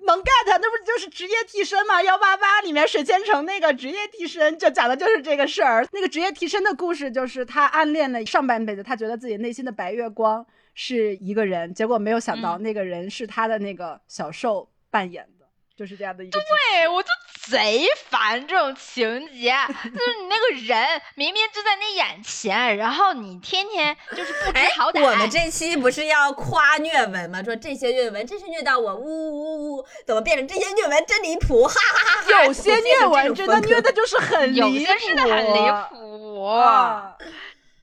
[0.00, 0.46] 能 get？
[0.46, 2.02] 那不就是职业替身吗？
[2.02, 5.86] 幺八八里面水千城那个职业替身，就讲的就是这个事儿。
[5.92, 14.70] 那个职业替身的故事，就是他暗恋了上半辈子，他觉得自己内心的白月光是一个人，结果没有想到那个人是他的那个小受。
[14.88, 15.35] 扮演的
[15.76, 17.08] 就是这样的一个，对我就
[17.50, 19.50] 贼烦这种情节，
[19.84, 25.02] 就是你那个人明明就在你眼前，然后你天天就是不知好歹。
[25.02, 27.42] 我们这期不是要夸虐文吗？
[27.42, 29.86] 说这些虐文真是虐到我，呜呜呜！
[30.06, 31.64] 怎么变成这些虐文真离谱？
[31.64, 32.44] 哈哈哈哈！
[32.44, 36.50] 有些虐文真的虐的就是很离谱，有些是的很离谱，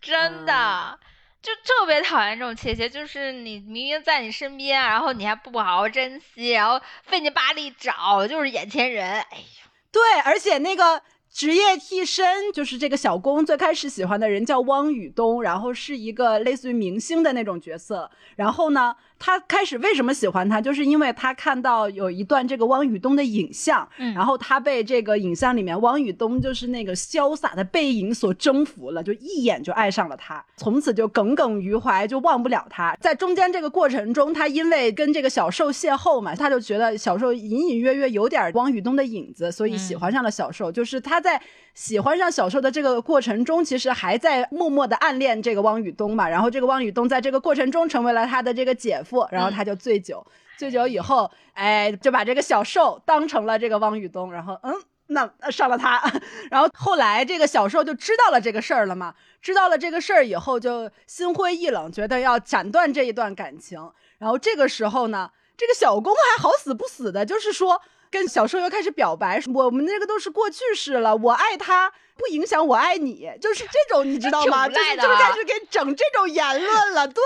[0.02, 1.00] 真的。
[1.44, 11.04] 就特别讨厌这种切切，就是你明明在你身边，然后你还不好好珍惜，然后费劲巴力找，就是眼前人，哎呀，对，而且那个。
[11.36, 18.08] 职业替身就是这个小工最开始喜欢的人叫汪雨东，然后是一个类似于明星的那种角色。
[18.36, 32.94] 然后呢，他开始为什么喜欢他，就是因为他看到有一段这个汪雨东的影像，然后他被这个影像里面汪雨东就是那个潇洒的背影所征服了，就一眼就爱上了他，从此就耿耿于怀，就忘不了他。
[33.00, 41.22] 在中间这个过程中，他因为跟这个小受邂逅嘛，他就觉得小受隐隐约约有点汪雨东的影子，所以喜欢上了小受，就是他。
[41.22, 41.42] 在
[41.74, 46.30] 喜欢上小受的这个过程中，其实还在默默的暗恋这个汪雨东嘛。
[46.30, 50.26] 然后这个汪雨东在这个过程中成为了他的这个姐夫，然后他就醉酒，
[50.58, 54.74] 醉酒以后，哎，就把这个小受当成了这个汪雨东，然后嗯，
[55.08, 56.00] 那上了他。
[56.52, 63.92] 然后后来这个小受就知道了这个事儿了嘛，知道了这个事儿以后就心灰意冷，觉得要斩断这一段感情。
[64.20, 67.82] 然后这个时候呢，这个小公还好死不死的，就是说。
[68.14, 71.16] 跟小受又开始表白，我们那个都是过去式了。
[71.16, 74.68] 我爱他，不影响我爱你，就是这种，你知道吗？
[74.70, 77.24] 就是就是开始给整这种言论了，对，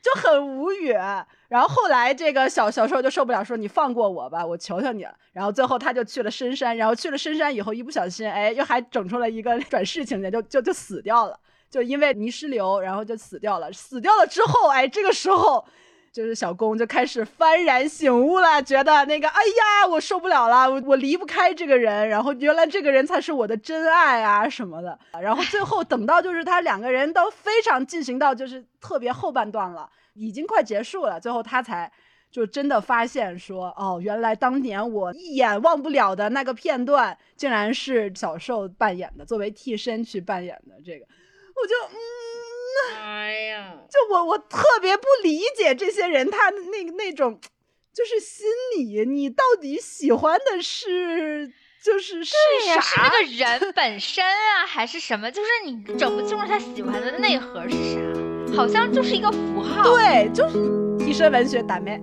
[0.00, 0.90] 就很无语。
[1.48, 5.14] 然后后来这个小小受就受不了，说你放过我吧，我求求你了。
[5.34, 11.38] 然后最后他就去了深山，然后去了深山以后，一不小心，哎，又还整出了一个 转世情节，就就就死掉了，
[11.70, 13.70] 就因为泥石流，然后就死掉了。
[13.70, 15.62] 死掉了之后，哎，这个时候。
[16.16, 31.92] 就是小公就开始幡然醒悟了，觉得那个，哎呀，我受不了了，我我离不开这个人，然后原来这个人才是我的真爱啊什么的，然后最后等到就是他两个人都非常进行到就是特别后半段了，已经快结束了，最后他才
[32.30, 42.45] 就真的发现说，哦，原来当年我一眼忘不了的那个片段，竟然是小受扮演的，作为替身去扮演的这个，我就嗯。
[43.02, 47.40] 哎呀，就我我特别不理解这些人，他那个那种
[47.92, 48.46] 就是心
[48.76, 51.52] 理，你到底喜欢的是
[51.82, 52.34] 就是是
[52.74, 52.80] 啥？
[52.80, 55.30] 是那个人本身啊，还是什么？
[55.30, 59.82] 就是你整不清楚他喜欢的内核是啥，好像就是一个符号。
[59.82, 60.58] 对，就是
[60.98, 62.02] 替身文学打面？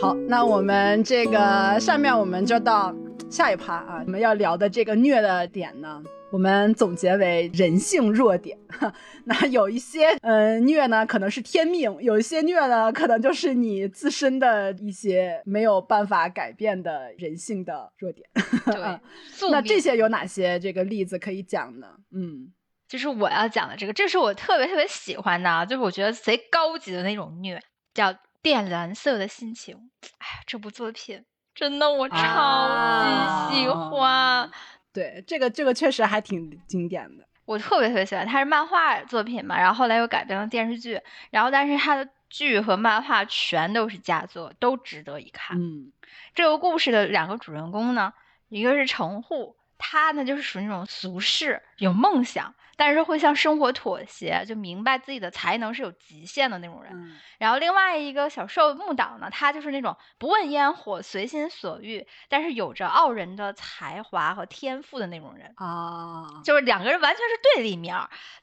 [0.00, 2.92] 好，那我们这个上面我们就到。
[3.32, 8.58] 下一趴啊，我们要聊的这个虐的点呢，我们总结为人性弱点。
[9.24, 18.28] 那有一些嗯虐呢，可能是天命；有一些虐呢，可能就是你自身的一些没有办法改变的人性的弱点。
[18.66, 19.00] 对，
[19.50, 21.88] 那这些有哪些这个例子可以讲呢？
[22.14, 22.52] 嗯，
[22.86, 27.58] 就是我要讲的这个，这是我特别特别喜欢的，就是我觉得贼高级的那种虐，
[27.94, 28.12] 叫
[28.42, 29.74] 《靛蓝色的心情》。
[30.18, 31.24] 哎呀，这部作品。
[31.54, 34.50] 真的，我超级喜欢。
[34.92, 37.24] 对，这个这个确实还挺经典的。
[37.44, 41.00] 我特别特别喜欢，它是漫画作品嘛，然后后来又改编了电视剧，
[41.30, 45.58] 然后但是它的剧和漫画全都是佳作，都值得一看。
[45.58, 45.92] 嗯，
[46.34, 48.12] 这个故事的两个主人公呢，
[48.48, 52.54] 一个是程户，他呢就是属于那种俗世，有梦想。
[52.76, 56.92] 但是会向生活妥协，就明白自己的才能是有极限的那种人。
[57.38, 66.42] 然后另外一个小受木岛呢，他就是那种不问烟火、随心所欲，但是有着傲人的才华和天赋的那种人啊。
[66.44, 67.96] 就是两个人完全是对立面，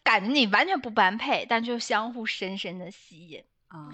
[0.03, 3.89] 感觉你完全不般配，但却相互深深的吸引啊。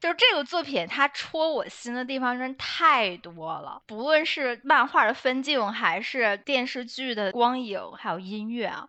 [0.00, 3.80] 就是这个作品，它戳我心的地方真太多了。
[3.86, 8.88] 不论是漫画的分镜，还是电视剧的光影，还有音乐啊。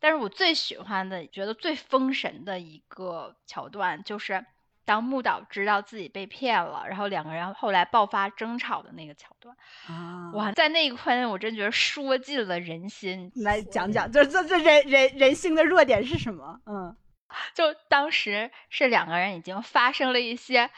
[0.00, 4.44] 但是我最喜欢的，觉得最封神的一个桥段，就是
[4.84, 9.56] 当木岛知道自己被骗了，然后两个人后来爆发争吵的那个桥段。
[9.86, 10.30] 啊！
[10.34, 13.30] 哇，在那一块，我真觉得说尽了人心。
[13.36, 16.60] 来讲讲，就是这这人人人性的弱点是什么？
[16.66, 16.96] 嗯。
[17.54, 20.70] 就当时是两个人已经发生了一些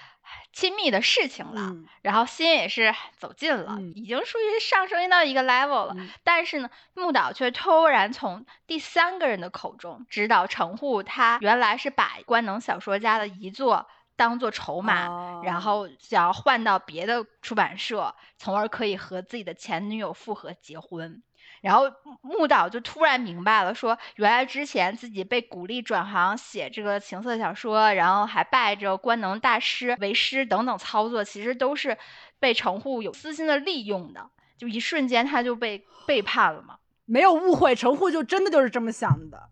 [0.53, 5.97] 亲密的事情了，然后心也是走近了，已经属于上升到一个 level 了。
[6.25, 21.23] 但是呢，木岛却突然从第三个人的口中知道，城户他原来是把官能小说家的遗作当做筹码，然后想要换到别的出版社，从而可以和自己的前女友复合结婚。
[21.61, 21.93] 然后
[22.23, 31.99] 木岛就突然明白了，说原来之前自己被鼓励转行写这个情色小说，然后还拜着官能大师为师等等操作，其实都是
[32.39, 34.31] 被城户有私心的利用的。
[34.57, 36.79] 就一瞬间他就被背叛了嘛？
[37.05, 39.51] 没有误会，城户就真的就是这么想的。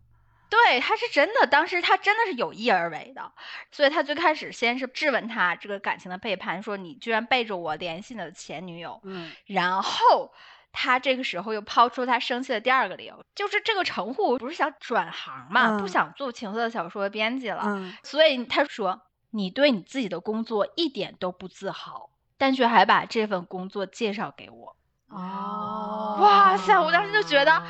[0.48, 3.32] 对，他是真的，当时他真的是有意而为的。
[3.70, 8.98] 所以他最开始先是质问他这个感情的背叛，说你居然背着我联系你的前女友。
[9.04, 10.32] 嗯，然后。
[10.72, 17.62] 他这个时候又抛出他生气的第二个理由，就是这个城户不是想转行嘛，不想做情色小说的编辑了，
[18.02, 24.76] 所以他说你对你自己的工作一点都不自豪，但却还把这份工作介绍给我。
[25.08, 26.78] 哦，哇塞！
[26.78, 27.62] 我当时就觉得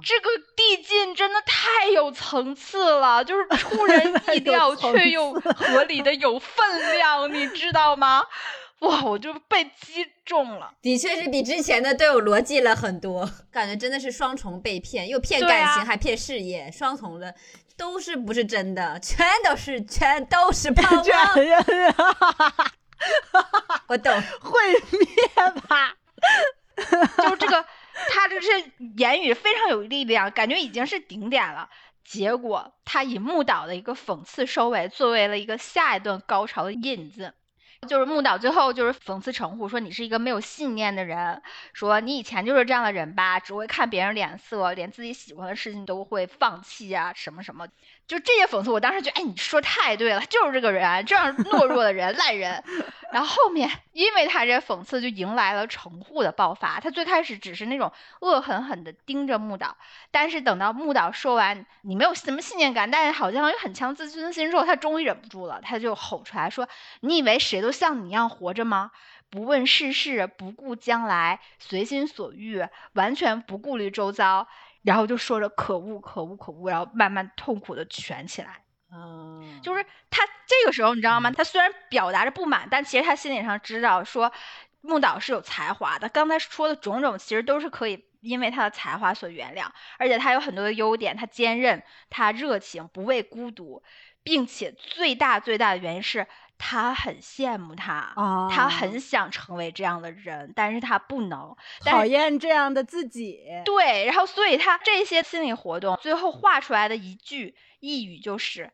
[0.00, 8.24] 这个递进真的太有层次了，就是 出人意料却又合理的有分量，你知道吗？
[8.84, 17.34] 哇，我就被击中了，的确是比之前的都有逻辑了很多，感觉真的是双重被骗，又骗感情还骗事业，双重的
[17.76, 21.02] 都是不是真的，全都是全都是泡 沫。
[23.88, 24.60] 我懂， 毁
[24.92, 25.94] 灭吧，
[27.18, 27.64] 就这个，
[28.10, 28.48] 他这是
[28.96, 31.68] 言语非常有力量，感觉已经是顶点了，
[32.04, 37.34] 结果他以木岛的一个讽刺收尾，作为了一个下一段高潮的引子。
[37.84, 47.66] 就是木岛最后就是讽刺成户说你是一个没有信念的人，说你以前就是这样的人吧，只会看别人脸色，连自己喜欢的事情都会放弃啊，什么什么。
[48.06, 52.62] 就这些讽刺，我当时觉得，哎，你说太对了，就是这个人，这样懦弱的人，烂人。
[53.10, 56.80] 然后后面，因为他这讽刺，就迎来了城户的爆发。
[56.80, 57.90] 他最开始只是那种
[58.20, 59.76] 恶狠狠地盯着木岛，
[60.10, 66.68] 但是等到木岛说完你没有什么信念感，但是好像有很强自尊心之后，他终于忍不住了，他就吼出来说
[67.00, 68.90] ：“你以为谁都像你一样活着吗？
[69.30, 74.46] 不问世事，不顾将来，随心所欲，完全不顾虑周遭。”
[74.84, 78.62] 然后就说着可恶可恶可恶，然后慢慢痛苦的蜷起来。
[78.92, 81.30] 嗯，就是他这个时候你知道吗？
[81.32, 84.30] 他虽然表达着不满，但其实他心理上知道说
[84.82, 86.08] 木岛是有才华的。
[86.08, 89.66] 刚才说的种种其实都是可以因为他的才华所原谅，
[89.98, 93.82] 而且他有很多的优点，他坚韧，他热情，不畏孤独，
[94.22, 96.26] 并且最大最大的原因是。
[96.56, 98.12] 他很羡慕他，
[98.50, 103.40] 他很想成为这样的人，但是他不能，讨厌这样的自己。
[103.64, 108.72] 对，然后所以他这些心理活动最后画出来的一句一语就是，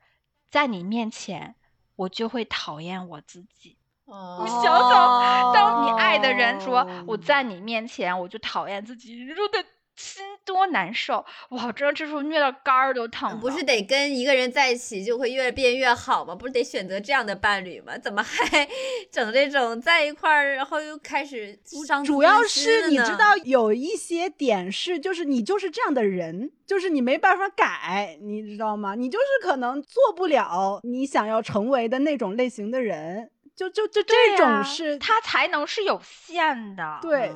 [0.51, 1.55] 在你面前，
[1.97, 3.77] 我就会讨厌我自己。
[4.07, 9.65] 你想想，当你爱的人说我在你面前，我就讨厌自己，你说的。
[10.01, 11.71] 心多难受哇！
[11.73, 13.39] 真的这时候虐到肝儿都疼。
[13.39, 16.35] 不是得跟一个人在一起就会越变越好吗？
[16.35, 17.99] 不是得选择这样的伴侣吗？
[17.99, 18.67] 怎么还
[19.13, 28.95] 整这种在一块儿，然后又开始伤主要是你知道有一些点是，就是你就是这样的人，就是你没办法改，你知道吗？
[28.95, 37.31] 你就是可能做不了你想要成为的那种类型的人，就就就这种是他才能是有限的，对。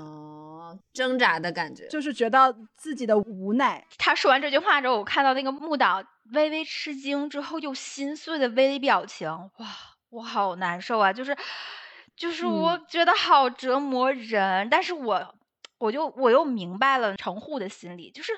[0.93, 3.85] 挣扎的感觉，就是觉得自己的无奈。
[3.99, 6.03] 他说完这句话之后，我看到那个木岛
[6.33, 9.69] 微微吃惊之后又心碎的微表情，哇，
[10.11, 11.13] 我好难受啊！
[11.13, 11.37] 就是，
[12.17, 14.69] 就是我觉得好折磨人。
[14.71, 15.35] 但是我，
[15.79, 18.33] 我就我又明白了城户的心理，就是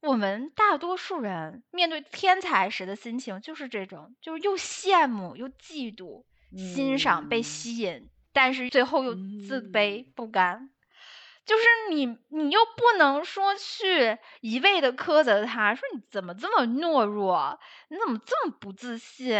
[0.00, 6.24] 我们大多数人面对天才时的心情就是这种，就是又羡慕又嫉妒，
[6.56, 10.70] 欣赏被吸引，但是最后又自卑不甘。
[11.44, 19.36] 就是你，你又不能说去一味的苛责他，说你怎么这么懦弱，你怎么这么不自信？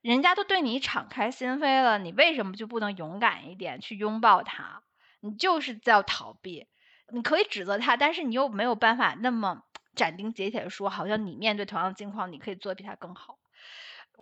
[0.00, 4.82] 人家都对你敞开心扉了，你为什么就不能勇敢一点去拥抱他？
[5.20, 6.68] 你就是在逃避。
[7.12, 9.64] 你可以指责他，但是你又没有办法那么
[9.96, 13.39] 斩钉截铁的说，好像你面对同样的境况，你可以做比他更好。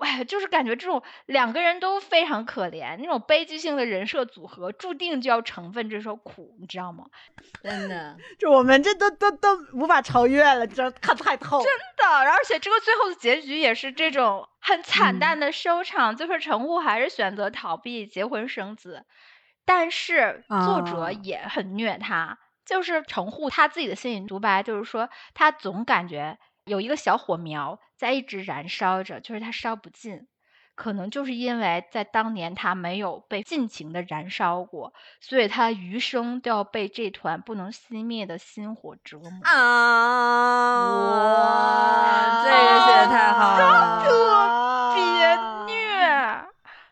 [0.01, 7.05] 哎，就是感觉这种两个人都非常可怜，那种悲剧性的人设组合，注定就要成分这首苦，你知道吗？
[7.63, 11.63] 真的，就我们这都都都无法超越了，这看太透。
[11.63, 19.05] 真的，而且这个最后的结局也是这种很惨淡的收场，就是程护还是选择逃避结婚生子，
[19.65, 26.39] 但是作者也很虐他，就是程护他自己的心理独白，就是说他总感觉。
[26.65, 30.29] 有一个小火苗在一直燃烧着，就是它烧不尽，
[30.77, 40.79] 可能就是因为在当年他没有被尽情的燃烧过，所以他余生都要被这团不能熄灭的心火折磨啊！
[41.03, 46.05] 哇这个写的太好了，特别虐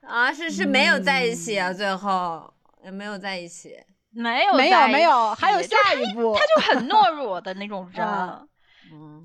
[0.08, 0.32] 啊！
[0.34, 2.52] 是是没有在一起啊，最后
[2.82, 3.76] 也没有在一起，
[4.10, 8.04] 没有没有没有，还有下一步，他就很懦弱的那种人，
[8.92, 9.24] 嗯。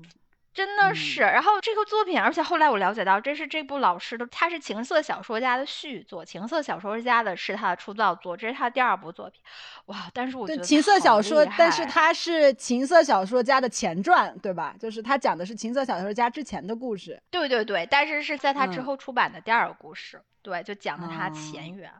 [0.54, 9.40] 真的是，然后这个作品，而且后来我了解到，这是这部老师的，他是情色小说家的续作，情色小说家的是他的出道作，这是他第二部作品，
[9.86, 10.10] 哇！
[10.12, 14.74] 但是我觉得情色小说，但是他是情色小说家的前传，对吧？
[14.78, 21.90] 就是他讲的是情色小说家之前的故事，对对对，但是是在他之后出版的第二个故事，对，就讲的他前缘，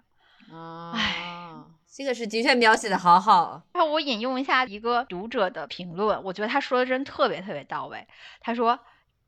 [0.52, 1.64] 唉。
[1.94, 3.62] 这个是的确描写的好好。
[3.74, 8.06] 然后我引用一下一个读者的评论，我觉得他说的真特别特别到位。
[8.40, 8.78] 他说，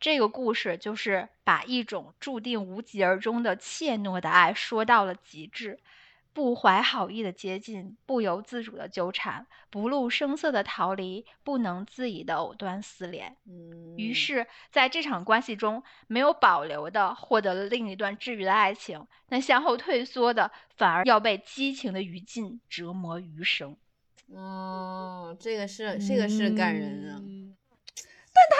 [0.00, 5.78] 这个故事就是把一种注定无疾而终的怯懦的爱说到了极致。
[6.34, 13.36] 不怀好意的接近，不由自主的纠缠，不露声色的逃离，不能自已的藕断丝连。
[13.46, 23.76] 嗯，于是，在这场关系中，没有保留的获得了另一段治愈的爱情，那向后退缩的，反而要被激情的余烬折磨余生。
[24.34, 27.22] 哦，这个是这个是感人啊！
[28.36, 28.56] 但他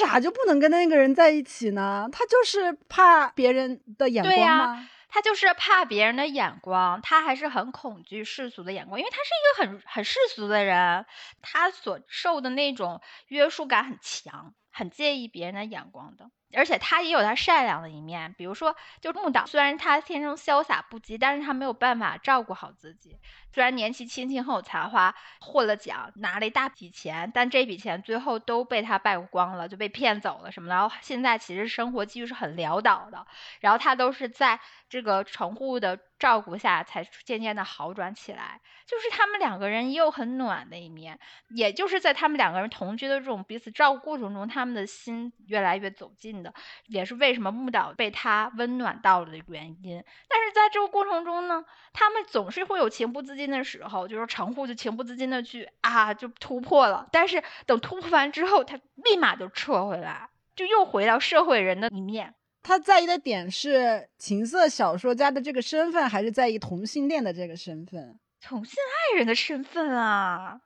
[0.00, 2.08] 为啥就不能跟那个人在一起呢？
[2.10, 4.88] 他就是怕别人的眼光吗？
[5.08, 11.06] 他就是怕别人的眼光，他还是很恐惧世俗的眼光，因为他是一个很很世俗的人，
[11.42, 16.30] 他所受的那种约束感很强，很介意别人的眼光的。
[16.54, 23.16] 而且他也有他善良的一面，比如说，就木岛，虽然他天生潇洒不羁，但是他没有办法照顾好自己。
[23.52, 30.74] 虽然年纪轻轻很有才华，获了奖，拿了一大笔钱，但这笔钱最后都被他败光了，就被骗走了什么的。
[30.74, 33.26] 然后现在其实生活继续是很潦倒的。
[33.60, 38.60] 然后他都是在这个乘户的照顾下，才渐渐的好转起来。
[38.86, 41.18] 就是他们两个人也有很暖的一面，
[41.48, 46.52] 也就是在他们两个人同居的这种彼此照顾过程中，他们的心越来越走近的，
[46.86, 50.04] 也是为什么木岛被他温暖到了的原因。
[50.28, 57.08] 但是在这个过程中呢，他们总是会有情不自禁的时候，就是乘户就情不自禁的去啊，就突破了。
[57.12, 62.34] 但是等突破完之后，他立马就撤回来，就又回到社会人的一面。
[62.62, 68.18] 他在意的点是情色小说家的这个身份，还是在意同性恋的这个身份？
[68.40, 70.60] 同性爱人的身份啊，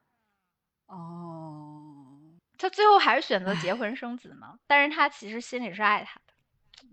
[0.87, 1.82] 哦，
[2.63, 4.55] 他最后还是选择结婚生子嘛？
[4.69, 6.33] 但是他其实心里是爱他的，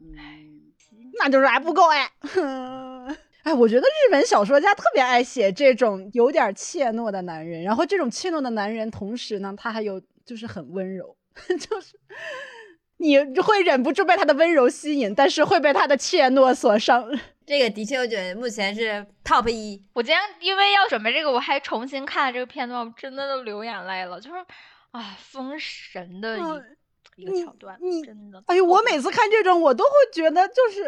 [0.02, 0.74] 嗯，
[1.20, 2.10] 那就是还不够爱。
[3.44, 11.16] 哎，我觉得日本小说家特别爱写这种有点怯懦的男人，然后这种怯懦的男人，同时呢，他还有就是很温柔，
[11.60, 12.00] 就是
[12.98, 17.08] 你会忍不住被他的温柔吸引，但是会被他的怯懦所伤。
[17.46, 19.82] 这个的确，我觉得目前是 top 一。
[19.94, 24.20] 我今天因为要准备这个，我还重新看了这个片段，我真的都流眼泪了。
[24.20, 24.36] 就是
[24.92, 28.44] 啊，封神的一一个桥段，真的。
[28.48, 30.82] 哎呦，我每次看这种，我都会觉得就是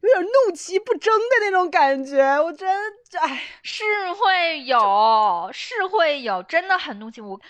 [0.00, 2.22] 有点怒其不争的那种感觉。
[2.40, 2.68] 我真，
[3.20, 7.40] 哎，是会有，是会有，真的很怒其不。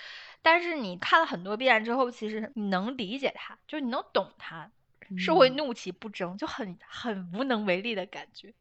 [0.41, 4.71] 但是你看了很多遍之后，其实你能理解他，就是你能懂他。
[5.17, 8.53] 是会怒其不争，就很很无能为力的感觉。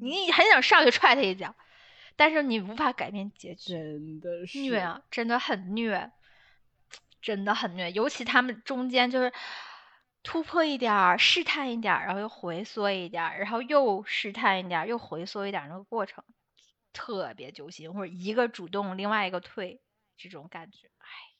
[0.00, 1.54] 你很想上去踹他一脚，
[2.16, 3.74] 但是你无法改变结局。
[3.74, 6.10] 真的是虐啊，真的很虐，
[7.22, 7.90] 真的很虐。
[7.92, 9.32] 尤其他们中间就是
[10.22, 16.24] 突破一点，试探一点，然后又回缩一点，然后又试探一点，又回缩一点，那个过程
[16.92, 17.92] 特别揪心。
[17.94, 19.80] 或者一个主动，另外一个退，
[20.16, 20.88] 这种感觉。
[20.98, 21.31] 唉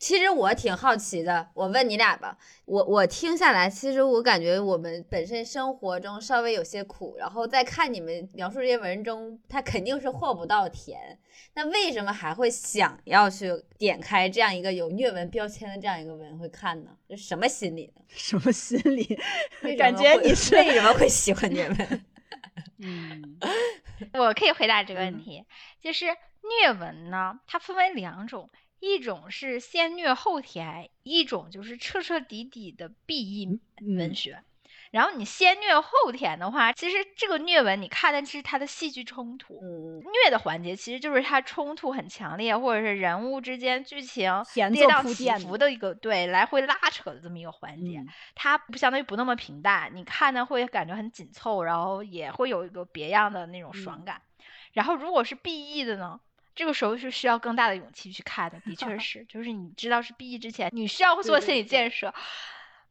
[0.00, 2.38] 其实我挺好奇的，我问你俩吧。
[2.64, 11.18] 我我听下来，其实我感觉我们本身生活中稍微有些苦，然后再看你们描述这些文中，它肯定是获不到甜。
[11.52, 16.90] 那为什么还会想要去点开这样一个有虐文标签的这样一个文会看呢？
[17.06, 18.02] 这什么心理呢？
[18.08, 19.18] 什么心理？
[19.76, 22.04] 感觉你是为什么会喜欢虐文？
[22.82, 23.38] 嗯，
[24.14, 25.44] 我可以回答这个问题，
[25.78, 28.48] 就是虐文呢，它分为两种。
[28.80, 33.60] 一种是先虐后甜，一种就是彻彻底底的 B E
[33.96, 34.42] 文学。
[34.90, 39.54] 然后你先虐后甜的话，其实这个虐文你看的是它的戏剧冲突，
[40.02, 44.24] 虐的环节其实就是它冲突很强烈，或者是人物之间剧情
[44.72, 48.04] 跌宕起伏的一个对来回拉扯的这么一个环节，
[48.34, 54.20] 它不相当于不那么平淡，你看的会感觉很紧凑，然后也会有一个别样的那种爽感。
[54.72, 56.18] 然后如果是 B E 的呢，
[56.60, 62.12] 这个时候是需要更大的勇气去看的，的确 是，就是你知道是 B E 之前，你需要做心理建设。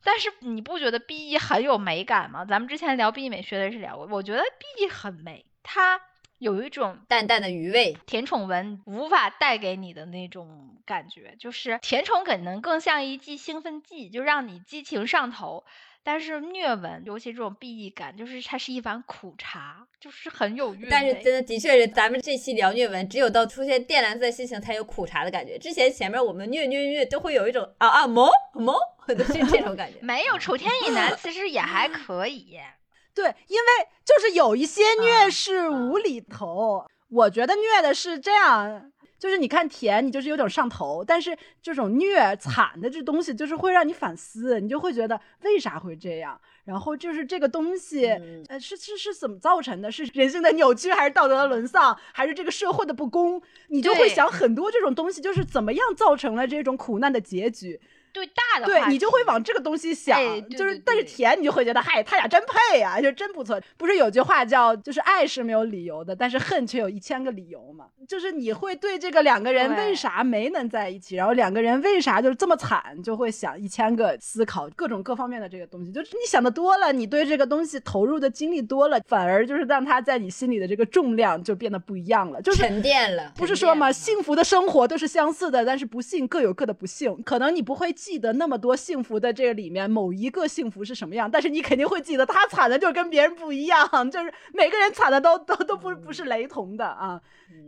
[0.03, 2.45] 但是你不觉得 B E 很有美感吗？
[2.45, 6.01] 咱们之前聊 B E 美学的是聊过，我觉得 B E 很美，它
[6.39, 15.63] 有一种淡淡的余味，甜宠文无法带给你的那种感觉，就是甜宠可能更像一剂兴奋剂，就让你激情上头。
[16.11, 20.87] 但是虐文，尤其这种 B E 感，就是它是一碗苦茶，就是很有韵味。
[20.89, 25.55] 但是真的的确是，咱们这期聊虐文，只有到出现靛蓝色心情才有苦茶的感觉。
[25.59, 29.99] 之前前面我们虐虐虐都会有一种啊啊萌萌的这这种感觉。
[30.01, 32.57] 没有楚天 以南其实也还可以。
[33.13, 33.67] 对，因为
[34.03, 38.91] 就是有一些虐是无厘头，我觉得虐的是这样。
[39.19, 46.39] 就是你看甜，你就是有点上头，但是这种虐惨的这东西，就是会让你反思，你就会觉得为啥会这样？
[46.63, 48.07] 然后就是这个东西，
[48.47, 49.91] 呃，是是是怎么造成的？
[49.91, 53.41] 是人性的扭曲，还是道德的沦丧，还是这个社会的不公？
[53.67, 57.79] 你就会想很多这种东西，就是怎么样造成了这种苦难的结局。
[58.11, 63.59] 对大的，对你就会往这个东西想，就是但是甜你就会觉得嗨，他俩真配呀，就真不错。
[63.77, 67.85] 不是有句话叫就是爱是没有理由的，但是恨却有一千个理由嘛。
[68.07, 75.91] 就是你会对这个两个人为啥没能在一起，然后两个人为啥就是这么惨，就会想一千个思考各种各方面的这个东西。
[75.91, 83.31] 就是你想的多了，你对这个东西投入的精力多了，反而就是让他在你心里的这个重量就变得不一样了，就是沉淀了。
[83.35, 87.21] 不是说嘛，幸福的生活都是相似的，但是不幸各有各的不幸。
[87.23, 87.93] 可能你不会。
[87.99, 97.21] 记得那么多幸福的这个里面某一个幸福是什么样，但是你肯定会记得他惨的就跟别人不一样， 就是每个人惨的都都都不不是雷同的啊，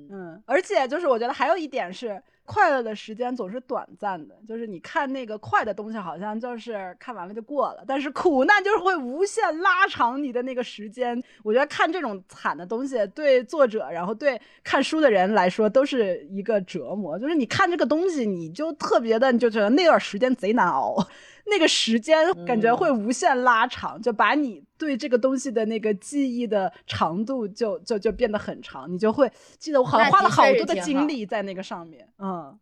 [0.09, 2.21] 嗯，而且就是我觉得还有一点是。
[2.45, 7.83] 快乐的时间总是短暂的，就是你看那个快的东西，好像就是看完了就过了。
[7.87, 11.21] 但是苦难就是会无限拉长你的那个时间。
[11.43, 17.17] 我觉得看这种惨的东西，对作者，然后对看书的人来说，都是一个折磨。
[17.17, 20.95] 就是你看这个东西，你就特别的，你就觉得那段时间贼难熬。
[21.47, 32.57] 那个时间感觉会无限拉长，就把你对这个东西的那个记忆的长度就就就变得很长，你就会记得我好像花了好多的精力在那个上面，嗯。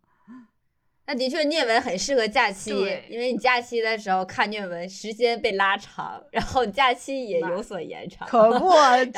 [1.06, 2.70] 那的确，虐文很适合假期，
[3.10, 8.28] 因为你假期的时候看虐文，时间被拉长，然后假期也有所延长。
[8.28, 8.70] 可不，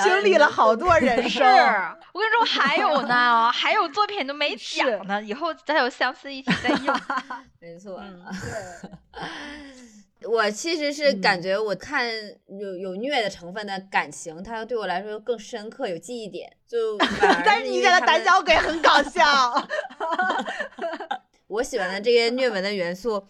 [0.01, 1.99] 经历了好多人 事儿。
[2.13, 6.97] 我跟你说，还有呢，还有作品都没讲呢，以后再有相似一起再用。
[7.59, 8.01] 没错，
[10.23, 12.07] 我其实是感觉，我看
[12.47, 16.51] 有有虐的成分的感情，它对我来说更深刻，有记忆点。
[16.67, 16.97] 就
[17.43, 19.21] 但是你讲的胆小鬼很搞 笑。
[21.47, 23.25] 我喜欢的这些虐文的元素，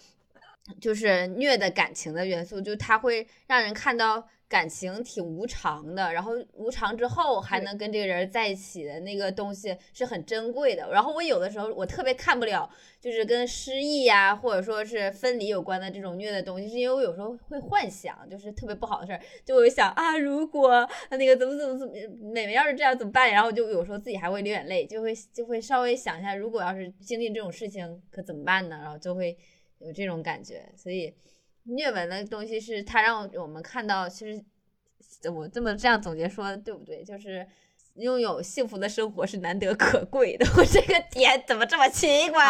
[0.79, 10.91] 就是虐的感情的元素，就它会让人看到感情挺无常的，然后无常之后还能跟这个人在一起的那个东西是很珍贵的。
[10.91, 23.31] 然后我有的时候我特别看不了，就是跟失忆呀或者说是分离有关的这种虐的东西，是因为我有时候会幻想，就是特别不好的事儿，就会想啊，如果那个怎么怎么怎么美美要是这样怎么办？
[23.31, 28.77] 然后就有时候自己还会流眼泪，就会就会稍微想一下，如果要是经历这种事情可怎么办呢？
[28.81, 29.37] 然后就会
[29.77, 30.69] 有这种感觉。
[30.75, 31.13] 所以
[31.63, 34.43] 虐文的东西是它让我们看到，其实
[35.29, 37.03] 我这么这样总结说对不对？
[37.03, 37.47] 就是。
[37.95, 42.41] 拥有幸福的生活是难得可贵的， 我这个点怎么这么奇怪？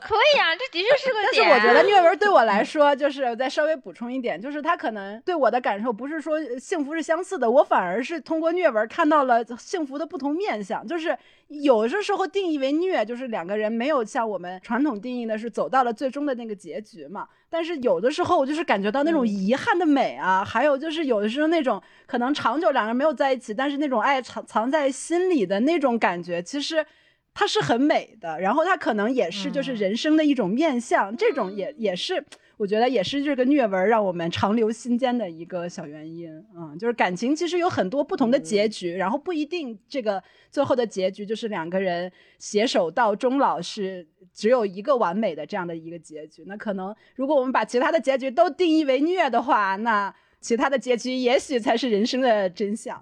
[0.00, 1.48] 可以啊，这的确是个点。
[1.48, 11.16] 但是我觉得虐文对我来 说，就是再稍微补充一点，就是他可能对我的感受不是说幸福是相似的，我反而是通过虐文看到了幸福的不同面相，就是。
[11.48, 17.26] 有的时候定义为虐，就是两个人没有像我们传统定义的是走到了最终的那个结局嘛。
[17.50, 26.84] 但是有的时候，我就是感觉到那种遗憾的美啊，还有就是有的时候那种可能长久两个人没有在一起，但是那种爱藏藏在心里的那种感觉，其实
[27.32, 28.38] 它是很美的。
[28.40, 32.24] 然后它可能也是就是人生的一种面相，这种也也是。
[32.58, 44.04] 我觉得也是这个虐文让我们长留心间的一个小原因，嗯，就是感情其实有很多不同的结局，然后不一定这个最后的结局就是两个人携手到终老是
[44.34, 46.42] 只有一个完美的这样的一个结局。
[46.48, 52.96] 那可能如果我们把其他的结局都定义为虐的话，那其他的结局也许才是人生的真相，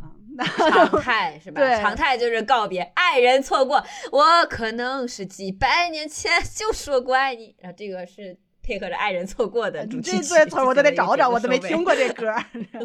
[0.00, 0.08] 啊，
[0.70, 1.60] 常 态是吧？
[1.60, 8.38] 对，常态就是告别爱人错过，我可能是几百年前就说过爱你，然后这个是。
[8.66, 10.18] 配合着爱人错过的主题曲。
[10.28, 12.34] 这词我都得找找，我都没听过这歌。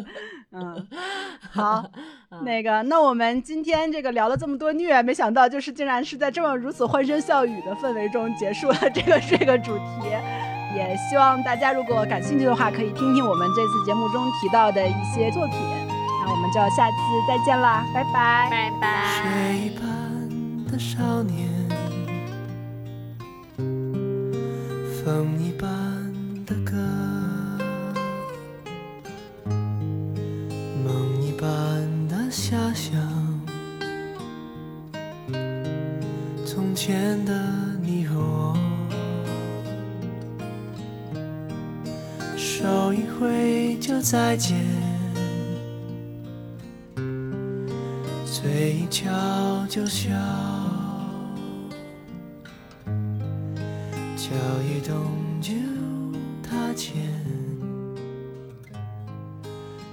[0.52, 0.86] 嗯，
[1.50, 1.84] 好，
[2.44, 9.82] 那个，那我们今天这个聊了这么多虐，没想到就是竟然是在这么如此欢声笑语的氛围中结束了这个这个主题。
[10.74, 15.56] 也希望大家如果感兴趣的话，可以听听我们这次节目中提到的一些作品。
[16.24, 16.96] 那我们就下次
[17.28, 18.88] 再见啦，拜拜，拜拜。
[25.04, 25.68] 风一般
[26.46, 26.76] 的歌，
[30.84, 31.48] 梦一般
[32.08, 32.94] 的遐想，
[36.46, 37.34] 从前的
[37.82, 38.56] 你和我，
[42.36, 44.56] 手一挥就再见，
[48.24, 49.10] 嘴一翘
[49.68, 50.10] 就笑。
[54.22, 54.28] 脚
[54.62, 55.52] 一动就
[56.48, 56.94] 踏前，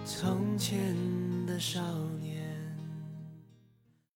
[0.05, 0.95] 从前
[1.47, 1.81] 的少。